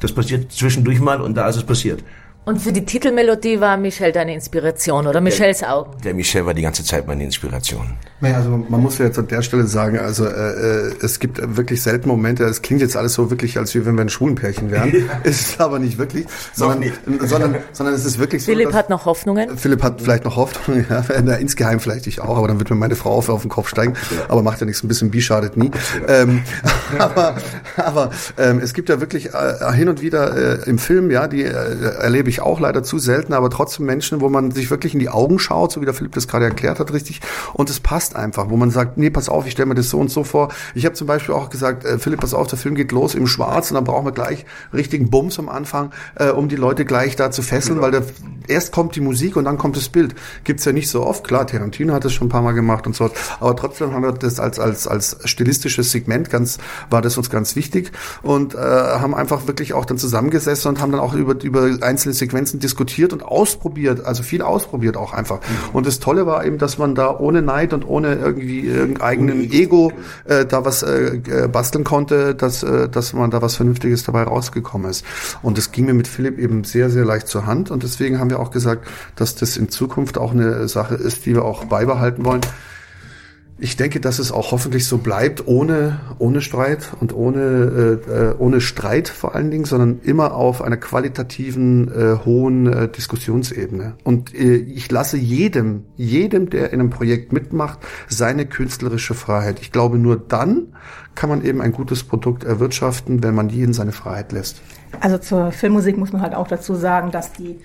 das 0.00 0.12
passiert 0.12 0.52
zwischendurch 0.52 1.00
mal 1.00 1.22
und 1.22 1.34
da 1.34 1.48
ist 1.48 1.56
es 1.56 1.64
passiert. 1.64 2.04
Und 2.48 2.62
für 2.62 2.72
die 2.72 2.84
Titelmelodie 2.84 3.58
war 3.58 3.76
Michel 3.76 4.12
deine 4.12 4.32
Inspiration 4.32 5.08
oder 5.08 5.20
Michels 5.20 5.64
Augen? 5.64 5.90
Der 6.04 6.14
Michel 6.14 6.46
war 6.46 6.54
die 6.54 6.62
ganze 6.62 6.84
Zeit 6.84 7.04
meine 7.04 7.24
Inspiration. 7.24 7.96
Naja, 8.20 8.36
also 8.36 8.50
man 8.50 8.80
muss 8.80 8.98
ja 8.98 9.06
jetzt 9.06 9.18
an 9.18 9.26
der 9.26 9.42
Stelle 9.42 9.66
sagen, 9.66 9.98
also 9.98 10.26
äh, 10.26 10.30
äh 10.30 10.94
es 11.02 11.18
gibt 11.18 11.40
wirklich 11.56 11.82
selten 11.82 12.08
Momente, 12.08 12.44
es 12.44 12.62
klingt 12.62 12.80
jetzt 12.82 12.96
alles 12.96 13.14
so 13.14 13.30
wirklich, 13.30 13.58
als 13.58 13.74
wenn 13.74 13.96
wir 13.96 14.02
ein 14.02 14.08
Schwulenpärchen 14.08 14.70
wären. 14.70 14.92
ist 15.24 15.40
es 15.40 15.60
aber 15.60 15.80
nicht 15.80 15.98
wirklich, 15.98 16.26
sondern, 16.54 16.78
nicht. 16.78 16.94
sondern, 17.22 17.56
sondern 17.72 17.96
es 17.96 18.04
ist 18.04 18.20
wirklich 18.20 18.44
so. 18.44 18.52
Philipp 18.52 18.72
hat 18.72 18.90
noch 18.90 19.06
Hoffnungen? 19.06 19.58
Philipp 19.58 19.82
hat 19.82 20.00
vielleicht 20.00 20.24
noch 20.24 20.36
Hoffnungen, 20.36 20.86
ja, 20.88 21.00
insgeheim 21.34 21.80
vielleicht 21.80 22.06
ich 22.06 22.20
auch, 22.20 22.38
aber 22.38 22.46
dann 22.46 22.60
wird 22.60 22.70
mir 22.70 22.76
meine 22.76 22.94
Frau 22.94 23.10
auf, 23.10 23.28
auf 23.28 23.42
den 23.42 23.50
Kopf 23.50 23.68
steigen. 23.68 23.94
Aber 24.28 24.44
macht 24.44 24.60
ja 24.60 24.66
nichts, 24.66 24.84
ein 24.84 24.88
bisschen 24.88 25.10
Bi 25.10 25.20
schadet 25.20 25.56
nie. 25.56 25.72
Ähm, 26.06 26.44
aber 27.00 27.34
aber 27.76 28.10
ähm, 28.38 28.60
es 28.60 28.72
gibt 28.72 28.88
ja 28.88 29.00
wirklich 29.00 29.34
äh, 29.34 29.72
hin 29.72 29.88
und 29.88 30.00
wieder 30.00 30.62
äh, 30.64 30.70
im 30.70 30.78
Film, 30.78 31.10
ja, 31.10 31.26
die 31.26 31.42
äh, 31.42 31.50
erlebe 31.50 32.30
ich 32.30 32.35
ich 32.36 32.42
auch 32.42 32.60
leider 32.60 32.82
zu 32.82 32.98
selten, 32.98 33.32
aber 33.32 33.50
trotzdem 33.50 33.86
Menschen, 33.86 34.20
wo 34.20 34.28
man 34.28 34.50
sich 34.50 34.70
wirklich 34.70 34.94
in 34.94 35.00
die 35.00 35.08
Augen 35.08 35.38
schaut, 35.38 35.72
so 35.72 35.80
wie 35.80 35.84
der 35.84 35.94
Philipp 35.94 36.12
das 36.12 36.28
gerade 36.28 36.44
erklärt 36.44 36.78
hat, 36.78 36.92
richtig, 36.92 37.20
und 37.52 37.70
es 37.70 37.80
passt 37.80 38.16
einfach, 38.16 38.50
wo 38.50 38.56
man 38.56 38.70
sagt, 38.70 38.98
nee, 38.98 39.10
pass 39.10 39.28
auf, 39.28 39.46
ich 39.46 39.52
stelle 39.52 39.66
mir 39.66 39.74
das 39.74 39.90
so 39.90 39.98
und 39.98 40.10
so 40.10 40.24
vor. 40.24 40.48
Ich 40.74 40.84
habe 40.84 40.94
zum 40.94 41.06
Beispiel 41.06 41.34
auch 41.34 41.50
gesagt, 41.50 41.84
äh, 41.84 41.98
Philipp, 41.98 42.20
pass 42.20 42.34
auf, 42.34 42.46
der 42.46 42.58
Film 42.58 42.74
geht 42.74 42.92
los 42.92 43.14
im 43.14 43.26
Schwarz 43.26 43.70
und 43.70 43.76
dann 43.76 43.84
brauchen 43.84 44.04
wir 44.04 44.12
gleich 44.12 44.44
richtigen 44.72 45.10
Bums 45.10 45.38
am 45.38 45.48
Anfang, 45.48 45.92
äh, 46.16 46.30
um 46.30 46.48
die 46.48 46.56
Leute 46.56 46.84
gleich 46.84 47.16
da 47.16 47.30
zu 47.30 47.42
fesseln, 47.42 47.76
genau. 47.76 47.86
weil 47.86 47.92
der, 47.92 48.02
erst 48.48 48.72
kommt 48.72 48.96
die 48.96 49.00
Musik 49.00 49.36
und 49.36 49.44
dann 49.44 49.58
kommt 49.58 49.76
das 49.76 49.88
Bild. 49.88 50.14
Gibt's 50.44 50.64
ja 50.64 50.72
nicht 50.72 50.88
so 50.88 51.04
oft. 51.04 51.24
Klar, 51.24 51.46
Tarantino 51.46 51.94
hat 51.94 52.04
das 52.04 52.12
schon 52.12 52.26
ein 52.26 52.30
paar 52.30 52.42
Mal 52.42 52.52
gemacht 52.52 52.86
und 52.86 52.94
so, 52.94 53.10
aber 53.40 53.56
trotzdem 53.56 53.92
haben 53.92 54.02
wir 54.02 54.12
das 54.12 54.40
als 54.40 54.58
als 54.58 54.86
als 54.86 55.16
stilistisches 55.24 55.90
Segment 55.90 56.30
ganz 56.30 56.58
war 56.90 57.02
das 57.02 57.16
uns 57.16 57.30
ganz 57.30 57.56
wichtig 57.56 57.92
und 58.22 58.54
äh, 58.54 58.58
haben 58.58 59.14
einfach 59.14 59.46
wirklich 59.46 59.72
auch 59.74 59.84
dann 59.84 59.98
zusammengesessen 59.98 60.68
und 60.68 60.80
haben 60.80 60.92
dann 60.92 61.00
auch 61.00 61.14
über 61.14 61.34
über 61.42 61.68
einzelne 61.80 62.14
Sequenzen 62.26 62.60
diskutiert 62.60 63.12
und 63.12 63.22
ausprobiert, 63.22 64.04
also 64.04 64.22
viel 64.22 64.42
ausprobiert 64.42 64.96
auch 64.96 65.12
einfach. 65.12 65.40
Mhm. 65.40 65.74
Und 65.74 65.86
das 65.86 66.00
Tolle 66.00 66.26
war 66.26 66.44
eben, 66.44 66.58
dass 66.58 66.78
man 66.78 66.94
da 66.94 67.16
ohne 67.16 67.42
Neid 67.42 67.72
und 67.72 67.86
ohne 67.86 68.14
irgendwie 68.14 68.60
irgendeinen 68.60 69.00
eigenen 69.00 69.52
Ego 69.52 69.92
äh, 70.24 70.44
da 70.44 70.64
was 70.64 70.82
äh, 70.82 71.16
äh, 71.16 71.48
basteln 71.48 71.84
konnte, 71.84 72.34
dass, 72.34 72.62
äh, 72.62 72.88
dass 72.88 73.12
man 73.12 73.30
da 73.30 73.42
was 73.42 73.56
Vernünftiges 73.56 74.04
dabei 74.04 74.24
rausgekommen 74.24 74.90
ist. 74.90 75.04
Und 75.42 75.56
das 75.56 75.72
ging 75.72 75.86
mir 75.86 75.94
mit 75.94 76.08
Philipp 76.08 76.38
eben 76.38 76.64
sehr, 76.64 76.90
sehr 76.90 77.04
leicht 77.04 77.28
zur 77.28 77.46
Hand. 77.46 77.70
Und 77.70 77.82
deswegen 77.82 78.18
haben 78.18 78.30
wir 78.30 78.40
auch 78.40 78.50
gesagt, 78.50 78.86
dass 79.14 79.34
das 79.36 79.56
in 79.56 79.68
Zukunft 79.68 80.18
auch 80.18 80.32
eine 80.32 80.68
Sache 80.68 80.96
ist, 80.96 81.26
die 81.26 81.34
wir 81.34 81.44
auch 81.44 81.64
beibehalten 81.64 82.24
wollen. 82.24 82.40
Ich 83.58 83.76
denke, 83.76 84.00
dass 84.00 84.18
es 84.18 84.32
auch 84.32 84.52
hoffentlich 84.52 84.86
so 84.86 84.98
bleibt, 84.98 85.46
ohne, 85.46 86.00
ohne 86.18 86.42
Streit 86.42 86.90
und 87.00 87.14
ohne, 87.14 88.00
äh, 88.06 88.10
äh, 88.10 88.34
ohne 88.38 88.60
Streit 88.60 89.08
vor 89.08 89.34
allen 89.34 89.50
Dingen, 89.50 89.64
sondern 89.64 90.00
immer 90.02 90.34
auf 90.34 90.60
einer 90.60 90.76
qualitativen, 90.76 91.88
äh, 91.90 92.18
hohen 92.26 92.70
äh, 92.70 92.88
Diskussionsebene. 92.88 93.94
Und 94.04 94.34
äh, 94.34 94.56
ich 94.56 94.90
lasse 94.90 95.16
jedem, 95.16 95.84
jedem, 95.96 96.50
der 96.50 96.70
in 96.74 96.80
einem 96.80 96.90
Projekt 96.90 97.32
mitmacht, 97.32 97.78
seine 98.08 98.44
künstlerische 98.44 99.14
Freiheit. 99.14 99.58
Ich 99.60 99.72
glaube, 99.72 99.96
nur 99.96 100.16
dann 100.18 100.74
kann 101.14 101.30
man 101.30 101.42
eben 101.42 101.62
ein 101.62 101.72
gutes 101.72 102.04
Produkt 102.04 102.44
erwirtschaften, 102.44 103.22
wenn 103.22 103.34
man 103.34 103.48
jeden 103.48 103.72
seine 103.72 103.92
Freiheit 103.92 104.32
lässt. 104.32 104.60
Also 105.00 105.16
zur 105.16 105.50
Filmmusik 105.50 105.96
muss 105.96 106.12
man 106.12 106.20
halt 106.20 106.34
auch 106.34 106.48
dazu 106.48 106.74
sagen, 106.74 107.10
dass 107.10 107.32
die 107.32 107.58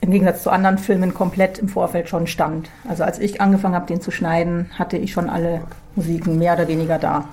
im 0.00 0.10
Gegensatz 0.10 0.42
zu 0.42 0.50
anderen 0.50 0.78
Filmen 0.78 1.12
komplett 1.12 1.58
im 1.58 1.68
Vorfeld 1.68 2.08
schon 2.08 2.26
stand. 2.26 2.70
Also 2.88 3.04
als 3.04 3.18
ich 3.18 3.40
angefangen 3.40 3.74
habe, 3.74 3.86
den 3.86 4.00
zu 4.00 4.10
schneiden, 4.10 4.70
hatte 4.78 4.96
ich 4.96 5.12
schon 5.12 5.28
alle 5.28 5.62
Musiken 5.94 6.38
mehr 6.38 6.54
oder 6.54 6.68
weniger 6.68 6.98
da. 6.98 7.24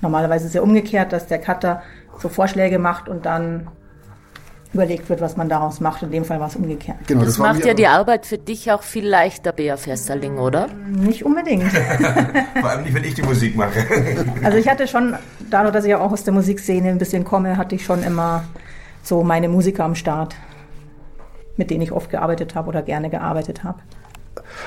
Normalerweise 0.00 0.44
ist 0.44 0.50
es 0.50 0.54
ja 0.54 0.62
umgekehrt, 0.62 1.12
dass 1.12 1.26
der 1.26 1.38
Cutter 1.38 1.82
so 2.18 2.28
Vorschläge 2.28 2.78
macht 2.78 3.08
und 3.08 3.26
dann 3.26 3.68
überlegt 4.72 5.08
wird, 5.10 5.20
was 5.20 5.36
man 5.36 5.48
daraus 5.48 5.80
macht. 5.80 6.02
In 6.02 6.10
dem 6.10 6.24
Fall 6.24 6.40
war 6.40 6.46
es 6.46 6.56
umgekehrt. 6.56 6.96
Genau, 7.06 7.20
das, 7.20 7.30
das 7.30 7.38
macht 7.38 7.64
ja 7.64 7.74
die 7.74 7.86
Arbeit 7.86 8.24
für 8.24 8.38
dich 8.38 8.70
auch 8.72 8.82
viel 8.82 9.06
leichter, 9.06 9.52
Bea 9.52 9.76
Festerling, 9.76 10.38
oder? 10.38 10.68
Nicht 10.88 11.24
unbedingt. 11.24 11.70
Vor 12.60 12.70
allem 12.70 12.84
nicht, 12.84 12.94
wenn 12.94 13.04
ich 13.04 13.14
die 13.14 13.22
Musik 13.22 13.54
mache. 13.56 13.84
also 14.42 14.56
ich 14.56 14.68
hatte 14.68 14.86
schon, 14.86 15.14
dadurch, 15.50 15.74
dass 15.74 15.84
ich 15.84 15.94
auch 15.94 16.12
aus 16.12 16.24
der 16.24 16.32
Musikszene 16.32 16.88
ein 16.88 16.98
bisschen 16.98 17.24
komme, 17.24 17.58
hatte 17.58 17.74
ich 17.74 17.84
schon 17.84 18.02
immer 18.02 18.44
so 19.02 19.22
meine 19.22 19.48
Musiker 19.48 19.84
am 19.84 19.94
Start 19.94 20.36
mit 21.56 21.70
denen 21.70 21.82
ich 21.82 21.92
oft 21.92 22.10
gearbeitet 22.10 22.54
habe 22.54 22.68
oder 22.68 22.82
gerne 22.82 23.10
gearbeitet 23.10 23.64
habe. 23.64 23.80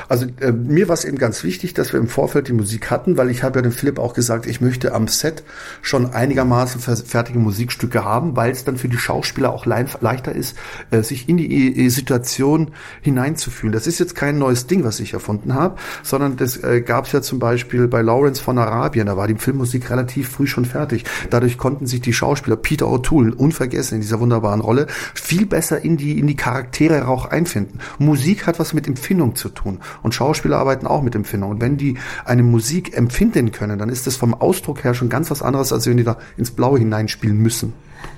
Also 0.09 0.25
äh, 0.39 0.51
mir 0.51 0.87
war 0.87 0.93
es 0.93 1.05
eben 1.05 1.17
ganz 1.17 1.43
wichtig, 1.43 1.73
dass 1.73 1.93
wir 1.93 1.99
im 1.99 2.07
Vorfeld 2.07 2.47
die 2.47 2.53
Musik 2.53 2.91
hatten, 2.91 3.17
weil 3.17 3.29
ich 3.29 3.43
habe 3.43 3.59
ja 3.59 3.61
dem 3.63 3.71
Philipp 3.71 3.99
auch 3.99 4.13
gesagt, 4.13 4.45
ich 4.45 4.61
möchte 4.61 4.93
am 4.93 5.07
Set 5.07 5.43
schon 5.81 6.13
einigermaßen 6.13 6.81
fertige 6.81 7.39
Musikstücke 7.39 8.03
haben, 8.03 8.35
weil 8.35 8.51
es 8.51 8.63
dann 8.63 8.77
für 8.77 8.89
die 8.89 8.97
Schauspieler 8.97 9.51
auch 9.51 9.65
le 9.65 9.85
leichter 10.01 10.33
ist, 10.33 10.55
äh, 10.91 11.01
sich 11.01 11.27
in 11.29 11.37
die 11.37 11.85
äh, 11.85 11.89
Situation 11.89 12.71
hineinzufühlen. 13.01 13.73
Das 13.73 13.87
ist 13.87 13.99
jetzt 13.99 14.15
kein 14.15 14.37
neues 14.37 14.67
Ding, 14.67 14.83
was 14.83 14.99
ich 14.99 15.13
erfunden 15.13 15.53
habe, 15.53 15.77
sondern 16.03 16.37
das 16.37 16.57
äh, 16.63 16.81
gab 16.81 17.05
es 17.05 17.11
ja 17.11 17.21
zum 17.21 17.39
Beispiel 17.39 17.87
bei 17.87 18.01
Lawrence 18.01 18.41
von 18.41 18.57
Arabien, 18.57 19.07
da 19.07 19.17
war 19.17 19.27
die 19.27 19.35
Filmmusik 19.35 19.89
relativ 19.89 20.29
früh 20.29 20.47
schon 20.47 20.65
fertig. 20.65 21.03
Dadurch 21.29 21.57
konnten 21.57 21.87
sich 21.87 22.01
die 22.01 22.13
Schauspieler, 22.13 22.55
Peter 22.55 22.85
O'Toole, 22.87 23.33
unvergessen 23.33 23.95
in 23.95 24.01
dieser 24.01 24.19
wunderbaren 24.19 24.61
Rolle, 24.61 24.87
viel 25.13 25.45
besser 25.45 25.83
in 25.83 25.97
die, 25.97 26.19
in 26.19 26.27
die 26.27 26.35
Charaktere 26.35 27.07
auch 27.07 27.25
einfinden. 27.25 27.79
Musik 27.99 28.47
hat 28.47 28.59
was 28.59 28.73
mit 28.73 28.87
Empfindung 28.87 29.35
zu 29.35 29.49
tun. 29.49 29.74
Und 30.03 30.13
Schauspieler 30.13 30.57
arbeiten 30.57 30.87
auch 30.87 31.01
mit 31.01 31.15
Empfindung. 31.15 31.51
Und 31.51 31.61
wenn 31.61 31.77
die 31.77 31.97
eine 32.25 32.43
Musik 32.43 32.95
empfinden 32.95 33.51
können, 33.51 33.79
dann 33.79 33.89
ist 33.89 34.07
das 34.07 34.15
vom 34.15 34.33
Ausdruck 34.33 34.83
her 34.83 34.93
schon 34.93 35.09
ganz 35.09 35.31
was 35.31 35.41
anderes, 35.41 35.71
als 35.73 35.87
wenn 35.87 35.97
die 35.97 36.03
da 36.03 36.17
ins 36.37 36.51
Blaue 36.51 36.79
hineinspielen 36.79 37.37
müssen. 37.37 37.73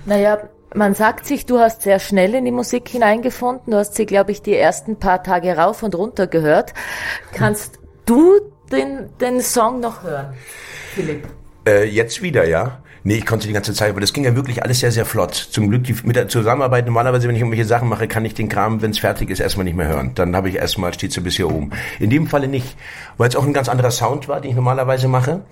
Naja, 0.06 0.40
man 0.74 0.94
sagt 0.94 1.26
sich, 1.26 1.46
du 1.46 1.60
hast 1.60 1.82
sehr 1.84 2.00
schnell 2.00 2.36
in 2.36 2.46
die 2.46 2.52
Musik 2.52 2.88
hineingefunden. 2.90 3.72
Du 3.72 3.78
hast 3.78 3.96
sie, 3.96 4.06
glaube 4.06 4.32
ich, 4.32 4.42
die 4.42 4.56
ersten 4.56 4.98
paar 4.98 5.24
Tage 5.24 5.56
rauf 5.56 5.84
und 5.84 5.96
runter 5.96 6.28
gehört. 6.28 6.74
Kannst 7.32 7.80
du 8.06 8.40
den, 8.72 9.10
den 9.20 9.42
Song 9.42 9.80
noch 9.80 10.04
hören, 10.04 10.34
Philipp? 10.94 11.28
Äh, 11.66 11.86
jetzt 11.86 12.22
wieder, 12.22 12.48
ja. 12.48 12.80
Nee, 13.08 13.20
ich 13.20 13.26
konnte 13.26 13.48
die 13.48 13.54
ganze 13.54 13.74
Zeit, 13.74 13.94
weil 13.94 14.02
das 14.02 14.12
ging 14.12 14.26
ja 14.26 14.36
wirklich 14.36 14.64
alles 14.64 14.82
sehr, 14.82 14.92
sehr 14.92 15.06
flott. 15.06 15.34
Zum 15.34 15.70
Glück 15.70 15.86
die, 15.86 15.96
mit 16.04 16.18
der 16.18 16.28
Zusammenarbeit, 16.28 16.86
normalerweise, 16.88 17.30
wenn 17.30 17.36
ich 17.36 17.42
irgendwelche 17.42 17.64
Sachen 17.64 17.88
mache, 17.88 18.06
kann 18.06 18.26
ich 18.26 18.34
den 18.34 18.50
Kram, 18.50 18.82
wenn 18.82 18.92
es 18.92 19.00
fertig 19.00 19.30
ist, 19.30 19.40
erstmal 19.40 19.64
nicht 19.64 19.78
mehr 19.78 19.88
hören. 19.88 20.12
Dann 20.14 20.36
habe 20.36 20.50
ich 20.50 20.56
erstmal, 20.56 20.94
steht 20.94 21.14
so 21.14 21.22
bis 21.22 21.38
hier 21.38 21.50
oben. 21.50 21.70
In 22.02 22.10
dem 22.10 22.28
Falle 22.28 22.50
nicht, 22.50 22.76
weil 23.16 23.30
es 23.30 23.38
auch 23.38 23.46
ein 23.46 23.54
ganz 23.54 23.70
anderer 23.70 23.92
Sound 23.92 24.28
war, 24.28 24.42
den 24.42 24.50
ich 24.50 24.58
normalerweise 24.58 25.08
mache. 25.08 25.46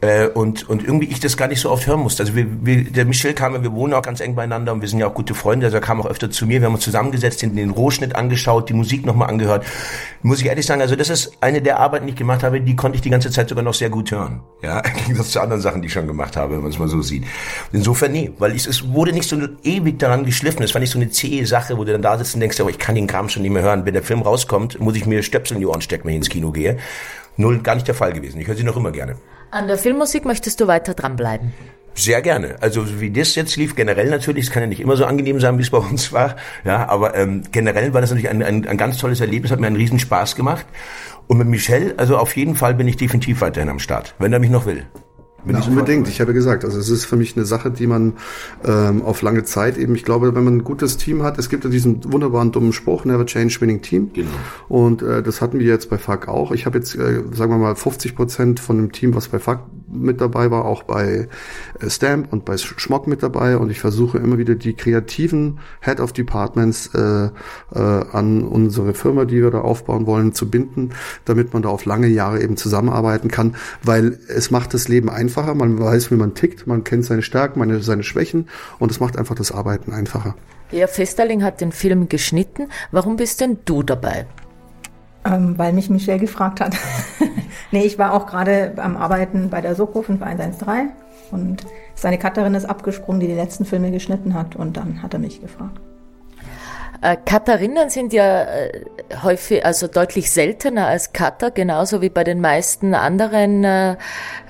Äh, 0.00 0.28
und, 0.28 0.68
und 0.68 0.84
irgendwie 0.84 1.08
ich 1.08 1.18
das 1.18 1.36
gar 1.36 1.48
nicht 1.48 1.60
so 1.60 1.70
oft 1.70 1.84
hören 1.88 1.98
musste. 1.98 2.22
Also 2.22 2.36
wir, 2.36 2.46
wir, 2.64 2.84
der 2.84 3.04
Michel 3.04 3.34
kam, 3.34 3.60
wir 3.60 3.72
wohnen 3.72 3.94
auch 3.94 4.02
ganz 4.02 4.20
eng 4.20 4.36
beieinander 4.36 4.72
und 4.72 4.80
wir 4.80 4.88
sind 4.88 5.00
ja 5.00 5.08
auch 5.08 5.14
gute 5.14 5.34
Freunde, 5.34 5.66
also 5.66 5.76
er 5.76 5.80
kam 5.80 6.00
auch 6.00 6.06
öfter 6.06 6.30
zu 6.30 6.46
mir, 6.46 6.60
wir 6.60 6.66
haben 6.66 6.74
uns 6.74 6.84
zusammengesetzt, 6.84 7.42
den, 7.42 7.56
den 7.56 7.70
Rohschnitt 7.70 8.14
angeschaut, 8.14 8.68
die 8.68 8.74
Musik 8.74 9.04
nochmal 9.04 9.28
angehört. 9.28 9.66
Muss 10.22 10.40
ich 10.40 10.46
ehrlich 10.46 10.66
sagen, 10.66 10.82
also 10.82 10.94
das 10.94 11.10
ist 11.10 11.32
eine 11.40 11.60
der 11.62 11.80
Arbeiten, 11.80 12.06
die 12.06 12.12
ich 12.12 12.18
gemacht 12.18 12.44
habe, 12.44 12.60
die 12.60 12.76
konnte 12.76 12.94
ich 12.94 13.02
die 13.02 13.10
ganze 13.10 13.32
Zeit 13.32 13.48
sogar 13.48 13.64
noch 13.64 13.74
sehr 13.74 13.90
gut 13.90 14.12
hören. 14.12 14.40
Ja, 14.62 14.78
im 14.86 14.94
Gegensatz 14.94 15.30
zu 15.30 15.40
anderen 15.40 15.60
Sachen, 15.60 15.82
die 15.82 15.86
ich 15.88 15.92
schon 15.92 16.06
gemacht 16.06 16.36
habe, 16.36 16.54
wenn 16.54 16.62
man 16.62 16.70
es 16.70 16.78
mal 16.78 16.86
so 16.86 17.02
sieht. 17.02 17.24
Insofern 17.72 18.12
nee, 18.12 18.30
weil 18.38 18.54
ich, 18.54 18.68
es 18.68 18.88
wurde 18.92 19.12
nicht 19.12 19.28
so 19.28 19.36
ewig 19.64 19.98
daran 19.98 20.24
geschliffen, 20.24 20.62
es 20.62 20.74
war 20.74 20.80
nicht 20.80 20.92
so 20.92 20.98
eine 21.00 21.10
zähe 21.10 21.44
Sache, 21.44 21.76
wo 21.76 21.82
du 21.82 21.90
dann 21.90 22.02
da 22.02 22.16
sitzt 22.18 22.34
und 22.34 22.40
denkst, 22.40 22.60
oh, 22.60 22.68
ich 22.68 22.78
kann 22.78 22.94
den 22.94 23.08
Kram 23.08 23.28
schon 23.28 23.42
nicht 23.42 23.50
mehr 23.50 23.62
hören. 23.62 23.84
Wenn 23.84 23.94
der 23.94 24.04
Film 24.04 24.22
rauskommt, 24.22 24.78
muss 24.78 24.94
ich 24.94 25.06
mir 25.06 25.24
Stöpsel 25.24 25.56
in 25.56 25.60
die 25.60 25.66
Ohren 25.66 25.80
stecken, 25.80 26.04
wenn 26.04 26.12
ich 26.12 26.18
ins 26.18 26.28
Kino 26.28 26.52
gehe. 26.52 26.78
Null, 27.36 27.58
gar 27.60 27.74
nicht 27.74 27.88
der 27.88 27.96
Fall 27.96 28.12
gewesen. 28.12 28.40
Ich 28.40 28.46
höre 28.46 28.56
sie 28.56 28.64
noch 28.64 28.76
immer 28.76 28.92
gerne. 28.92 29.16
An 29.50 29.66
der 29.66 29.78
Filmmusik 29.78 30.24
möchtest 30.24 30.60
du 30.60 30.66
weiter 30.66 30.94
dranbleiben? 30.94 31.54
Sehr 31.94 32.22
gerne. 32.22 32.56
Also 32.60 33.00
wie 33.00 33.10
das 33.10 33.34
jetzt 33.34 33.56
lief, 33.56 33.74
generell 33.74 34.08
natürlich, 34.10 34.46
es 34.46 34.50
kann 34.52 34.62
ja 34.62 34.68
nicht 34.68 34.80
immer 34.80 34.96
so 34.96 35.04
angenehm 35.04 35.40
sein, 35.40 35.58
wie 35.58 35.62
es 35.62 35.70
bei 35.70 35.78
uns 35.78 36.12
war. 36.12 36.36
Ja, 36.64 36.88
aber 36.88 37.16
ähm, 37.16 37.42
generell 37.50 37.92
war 37.92 38.00
das 38.00 38.10
natürlich 38.10 38.30
ein, 38.30 38.42
ein, 38.42 38.68
ein 38.68 38.76
ganz 38.76 38.98
tolles 38.98 39.20
Erlebnis, 39.20 39.50
hat 39.50 39.58
mir 39.58 39.66
einen 39.66 39.76
riesen 39.76 39.98
Spaß 39.98 40.36
gemacht. 40.36 40.66
Und 41.26 41.38
mit 41.38 41.48
Michel, 41.48 41.94
also 41.96 42.18
auf 42.18 42.36
jeden 42.36 42.56
Fall 42.56 42.74
bin 42.74 42.86
ich 42.86 42.96
definitiv 42.96 43.40
weiterhin 43.40 43.68
am 43.68 43.78
Start, 43.78 44.14
wenn 44.18 44.32
er 44.32 44.38
mich 44.38 44.50
noch 44.50 44.66
will. 44.66 44.86
Na, 45.44 45.60
unbedingt. 45.60 46.08
Ich 46.08 46.20
habe 46.20 46.34
gesagt, 46.34 46.64
also 46.64 46.78
es 46.78 46.88
ist 46.88 47.04
für 47.04 47.16
mich 47.16 47.36
eine 47.36 47.46
Sache, 47.46 47.70
die 47.70 47.86
man 47.86 48.14
ähm, 48.64 49.02
auf 49.02 49.22
lange 49.22 49.44
Zeit 49.44 49.78
eben, 49.78 49.94
ich 49.94 50.04
glaube, 50.04 50.34
wenn 50.34 50.44
man 50.44 50.58
ein 50.58 50.64
gutes 50.64 50.96
Team 50.96 51.22
hat, 51.22 51.38
es 51.38 51.48
gibt 51.48 51.64
ja 51.64 51.70
diesen 51.70 52.12
wunderbaren 52.12 52.50
dummen 52.50 52.72
Spruch, 52.72 53.04
never 53.04 53.24
change 53.24 53.56
winning 53.60 53.80
team. 53.80 54.10
Genau. 54.12 54.28
Und 54.68 55.02
äh, 55.02 55.22
das 55.22 55.40
hatten 55.40 55.60
wir 55.60 55.66
jetzt 55.66 55.90
bei 55.90 55.98
FAC 55.98 56.28
auch. 56.28 56.50
Ich 56.50 56.66
habe 56.66 56.78
jetzt, 56.78 56.96
äh, 56.96 57.22
sagen 57.32 57.52
wir 57.52 57.58
mal, 57.58 57.76
50 57.76 58.16
Prozent 58.16 58.60
von 58.60 58.76
dem 58.76 58.92
Team, 58.92 59.14
was 59.14 59.28
bei 59.28 59.38
FAC 59.38 59.60
mit 59.90 60.20
dabei 60.20 60.50
war, 60.50 60.64
auch 60.64 60.84
bei 60.84 61.28
äh, 61.80 61.90
Stamp 61.90 62.32
und 62.32 62.44
bei 62.44 62.56
Schmock 62.56 63.06
mit 63.06 63.22
dabei. 63.22 63.58
Und 63.58 63.70
ich 63.70 63.80
versuche 63.80 64.18
immer 64.18 64.38
wieder 64.38 64.54
die 64.54 64.72
kreativen 64.72 65.58
Head 65.80 66.00
of 66.00 66.12
Departments 66.12 66.94
äh, 66.94 67.26
äh, 67.74 67.78
an 67.78 68.42
unsere 68.42 68.94
Firma, 68.94 69.26
die 69.26 69.42
wir 69.42 69.50
da 69.50 69.60
aufbauen 69.60 70.06
wollen, 70.06 70.32
zu 70.32 70.50
binden, 70.50 70.90
damit 71.26 71.52
man 71.52 71.62
da 71.62 71.68
auf 71.68 71.84
lange 71.84 72.06
Jahre 72.06 72.42
eben 72.42 72.56
zusammenarbeiten 72.56 73.30
kann, 73.30 73.56
weil 73.82 74.18
es 74.28 74.50
macht 74.50 74.72
das 74.72 74.88
Leben 74.88 75.10
einfacher 75.10 75.54
man 75.58 75.78
weiß, 75.78 76.10
wie 76.10 76.16
man 76.16 76.34
tickt, 76.34 76.66
man 76.66 76.84
kennt 76.84 77.04
seine 77.04 77.22
Stärken, 77.22 77.58
meine, 77.58 77.82
seine 77.82 78.02
Schwächen 78.02 78.48
und 78.78 78.90
es 78.90 79.00
macht 79.00 79.18
einfach 79.18 79.34
das 79.34 79.52
Arbeiten 79.52 79.92
einfacher. 79.92 80.34
Ja, 80.70 80.86
Festerling 80.86 81.42
hat 81.42 81.60
den 81.60 81.72
Film 81.72 82.08
geschnitten. 82.08 82.68
Warum 82.90 83.16
bist 83.16 83.40
denn 83.40 83.58
du 83.64 83.82
dabei? 83.82 84.26
Ähm, 85.24 85.58
weil 85.58 85.72
mich 85.72 85.90
Michelle 85.90 86.20
gefragt 86.20 86.60
hat. 86.60 86.76
nee, 87.72 87.84
ich 87.84 87.98
war 87.98 88.14
auch 88.14 88.26
gerade 88.26 88.72
am 88.76 88.96
Arbeiten 88.96 89.50
bei 89.50 89.60
der 89.60 89.74
Soko 89.74 90.02
5113 90.02 90.90
und 91.30 91.66
seine 91.94 92.18
Cutterin 92.18 92.54
ist 92.54 92.64
abgesprungen, 92.64 93.20
die 93.20 93.26
die 93.26 93.34
letzten 93.34 93.64
Filme 93.64 93.90
geschnitten 93.90 94.34
hat 94.34 94.56
und 94.56 94.76
dann 94.76 95.02
hat 95.02 95.14
er 95.14 95.20
mich 95.20 95.40
gefragt. 95.40 95.80
Äh, 97.00 97.16
Cutterinnen 97.28 97.90
sind 97.90 98.12
ja 98.12 98.42
äh, 98.42 98.82
häufig, 99.22 99.64
also 99.64 99.86
deutlich 99.86 100.32
seltener 100.32 100.88
als 100.88 101.12
Cutter, 101.12 101.50
genauso 101.50 102.02
wie 102.02 102.08
bei 102.08 102.24
den 102.24 102.40
meisten 102.40 102.94
anderen 102.94 103.62
äh, 103.62 103.96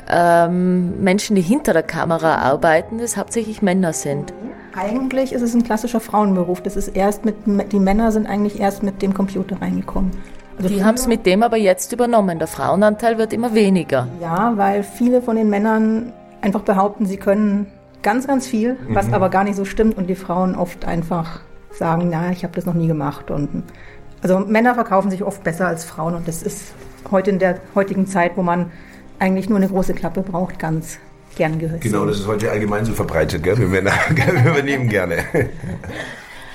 ähm, 0.08 1.02
Menschen, 1.02 1.36
die 1.36 1.42
hinter 1.42 1.74
der 1.74 1.82
Kamera 1.82 2.36
arbeiten, 2.36 2.98
das 2.98 3.18
hauptsächlich 3.18 3.60
Männer 3.60 3.92
sind. 3.92 4.32
Eigentlich 4.74 5.32
ist 5.32 5.42
es 5.42 5.54
ein 5.54 5.62
klassischer 5.62 6.00
Frauenberuf. 6.00 6.62
Das 6.62 6.76
ist 6.76 6.88
erst 6.88 7.24
mit, 7.24 7.36
die 7.72 7.80
Männer 7.80 8.12
sind 8.12 8.26
eigentlich 8.26 8.60
erst 8.60 8.82
mit 8.82 9.02
dem 9.02 9.12
Computer 9.12 9.60
reingekommen. 9.60 10.12
Die 10.58 10.84
haben 10.84 10.96
es 10.96 11.06
mit 11.06 11.24
dem 11.24 11.42
aber 11.42 11.56
jetzt 11.56 11.92
übernommen. 11.92 12.38
Der 12.38 12.48
Frauenanteil 12.48 13.18
wird 13.18 13.32
immer 13.32 13.54
weniger. 13.54 14.08
Ja, 14.20 14.52
weil 14.56 14.82
viele 14.82 15.22
von 15.22 15.36
den 15.36 15.48
Männern 15.48 16.12
einfach 16.40 16.62
behaupten, 16.62 17.06
sie 17.06 17.16
können 17.16 17.66
ganz, 18.02 18.26
ganz 18.26 18.46
viel, 18.46 18.76
was 18.88 19.08
mhm. 19.08 19.14
aber 19.14 19.28
gar 19.28 19.44
nicht 19.44 19.56
so 19.56 19.64
stimmt 19.64 19.96
und 19.96 20.08
die 20.08 20.14
Frauen 20.14 20.54
oft 20.54 20.84
einfach 20.84 21.40
sagen, 21.72 22.08
na, 22.10 22.30
ich 22.30 22.44
habe 22.44 22.54
das 22.54 22.66
noch 22.66 22.74
nie 22.74 22.86
gemacht. 22.86 23.30
Und 23.30 23.64
also 24.22 24.38
Männer 24.40 24.74
verkaufen 24.74 25.10
sich 25.10 25.22
oft 25.22 25.44
besser 25.44 25.66
als 25.66 25.84
Frauen 25.84 26.14
und 26.14 26.26
das 26.26 26.42
ist 26.42 26.72
heute 27.10 27.30
in 27.30 27.38
der 27.38 27.60
heutigen 27.74 28.06
Zeit, 28.06 28.32
wo 28.36 28.42
man 28.42 28.70
eigentlich 29.18 29.48
nur 29.48 29.58
eine 29.58 29.68
große 29.68 29.94
Klappe 29.94 30.22
braucht, 30.22 30.58
ganz 30.58 30.98
gern 31.36 31.58
gehört. 31.58 31.80
Genau, 31.82 32.04
das 32.04 32.18
ist 32.18 32.26
heute 32.26 32.50
allgemein 32.50 32.84
so 32.84 32.92
verbreitet, 32.92 33.42
gell? 33.42 33.58
Wir 33.58 33.68
Männer 33.68 33.92
wir 34.10 34.50
übernehmen 34.50 34.88
gerne. 34.88 35.18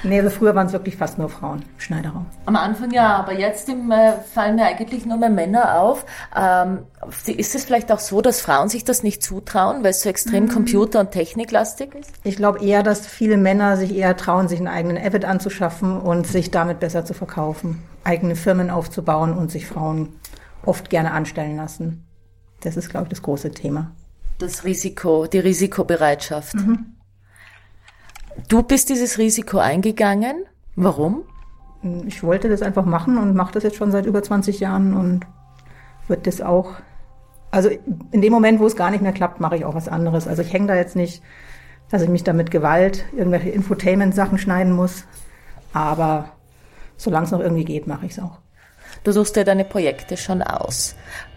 Nee, 0.03 0.19
also 0.19 0.29
früher 0.29 0.53
waren 0.53 0.67
es 0.67 0.73
wirklich 0.73 0.97
fast 0.97 1.17
nur 1.17 1.29
Frauen, 1.29 1.63
Schneiderraum. 1.77 2.25
Am 2.45 2.55
Anfang 2.55 2.91
ja, 2.91 3.15
aber 3.15 3.33
jetzt 3.33 3.69
im, 3.69 3.89
äh, 3.91 4.13
fallen 4.33 4.55
mir 4.55 4.65
eigentlich 4.65 5.05
nur 5.05 5.17
mehr 5.17 5.29
Männer 5.29 5.79
auf. 5.79 6.05
Ähm, 6.35 6.79
ist 7.25 7.55
es 7.55 7.63
vielleicht 7.63 7.91
auch 7.91 7.99
so, 7.99 8.21
dass 8.21 8.41
Frauen 8.41 8.67
sich 8.67 8.83
das 8.83 9.03
nicht 9.03 9.23
zutrauen, 9.23 9.83
weil 9.83 9.91
es 9.91 10.01
so 10.01 10.09
extrem 10.09 10.45
mhm. 10.45 10.49
computer- 10.49 10.99
und 10.99 11.11
techniklastig 11.11 11.95
ist? 11.95 12.11
Ich 12.23 12.35
glaube 12.35 12.63
eher, 12.63 12.83
dass 12.83 13.07
viele 13.07 13.37
Männer 13.37 13.77
sich 13.77 13.95
eher 13.95 14.17
trauen, 14.17 14.47
sich 14.47 14.59
einen 14.59 14.67
eigenen 14.67 14.97
Avid 14.97 15.25
anzuschaffen 15.25 15.99
und 15.99 16.27
sich 16.27 16.51
damit 16.51 16.79
besser 16.79 17.05
zu 17.05 17.13
verkaufen, 17.13 17.81
eigene 18.03 18.35
Firmen 18.35 18.69
aufzubauen 18.69 19.33
und 19.33 19.51
sich 19.51 19.67
Frauen 19.67 20.09
oft 20.65 20.89
gerne 20.89 21.11
anstellen 21.11 21.55
lassen. 21.55 22.05
Das 22.61 22.77
ist, 22.77 22.89
glaube 22.89 23.05
ich, 23.05 23.09
das 23.09 23.21
große 23.21 23.51
Thema. 23.51 23.91
Das 24.39 24.63
Risiko, 24.65 25.27
die 25.27 25.39
Risikobereitschaft. 25.39 26.55
Mhm. 26.55 26.93
Du 28.47 28.63
bist 28.63 28.89
dieses 28.89 29.17
Risiko 29.17 29.57
eingegangen. 29.57 30.45
Warum? 30.75 31.23
Ich 32.05 32.23
wollte 32.23 32.49
das 32.49 32.61
einfach 32.61 32.85
machen 32.85 33.17
und 33.17 33.35
mache 33.35 33.53
das 33.53 33.63
jetzt 33.63 33.75
schon 33.75 33.91
seit 33.91 34.05
über 34.05 34.23
20 34.23 34.59
Jahren 34.59 34.93
und 34.93 35.25
wird 36.07 36.27
das 36.27 36.41
auch. 36.41 36.71
Also 37.51 37.69
in 38.11 38.21
dem 38.21 38.33
Moment, 38.33 38.59
wo 38.59 38.65
es 38.65 38.75
gar 38.75 38.89
nicht 38.89 39.01
mehr 39.01 39.11
klappt, 39.11 39.39
mache 39.39 39.57
ich 39.57 39.65
auch 39.65 39.75
was 39.75 39.87
anderes. 39.87 40.27
Also 40.27 40.41
ich 40.41 40.51
hänge 40.53 40.67
da 40.67 40.75
jetzt 40.75 40.95
nicht, 40.95 41.21
dass 41.89 42.01
ich 42.01 42.09
mich 42.09 42.23
da 42.23 42.33
mit 42.33 42.51
Gewalt 42.51 43.05
irgendwelche 43.15 43.49
Infotainment-Sachen 43.49 44.37
schneiden 44.37 44.73
muss. 44.73 45.05
Aber 45.73 46.29
solange 46.97 47.25
es 47.25 47.31
noch 47.31 47.39
irgendwie 47.39 47.65
geht, 47.65 47.85
mache 47.85 48.05
ich 48.05 48.13
es 48.13 48.19
auch. 48.19 48.39
Du 49.03 49.11
suchst 49.11 49.35
dir 49.35 49.43
deine 49.43 49.65
Projekte 49.65 50.17
schon 50.17 50.41
aus. 50.41 50.95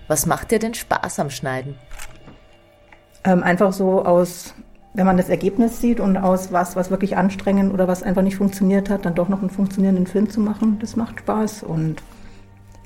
Was 0.09 0.27
macht 0.27 0.51
dir 0.51 0.59
denn 0.59 0.75
Spaß 0.75 1.19
am 1.19 1.31
Schneiden? 1.31 1.77
Ähm, 3.25 3.43
einfach 3.43 3.73
so 3.73 4.05
aus, 4.05 4.55
wenn 4.97 5.05
man 5.05 5.19
das 5.19 5.29
Ergebnis 5.29 5.81
sieht 5.81 6.01
und 6.01 6.17
aus 6.17 6.53
was, 6.53 6.75
was 6.75 6.91
wirklich 6.91 7.19
anstrengend 7.19 7.73
oder 7.73 7.87
was 7.87 8.03
einfach 8.03 8.23
nicht 8.23 8.37
funktioniert 8.37 8.89
hat, 8.89 9.05
dann 9.05 9.15
doch 9.15 9.29
noch 9.29 9.41
einen 9.41 9.51
funktionierenden 9.51 10.07
Film 10.07 10.31
zu 10.31 10.41
machen, 10.41 10.79
das 10.81 10.97
macht 10.97 11.21
Spaß 11.21 11.65
und 11.65 12.03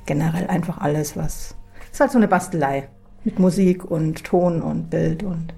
generell 0.06 0.48
einfach 0.48 0.78
alles, 0.78 1.16
was. 1.16 1.54
Es 1.84 1.92
ist 1.92 2.00
halt 2.00 2.10
so 2.10 2.18
eine 2.18 2.26
Bastelei 2.26 2.88
mit 3.22 3.38
Musik 3.38 3.88
und 3.88 4.24
Ton 4.24 4.60
und 4.60 4.90
Bild 4.90 5.22
und. 5.22 5.54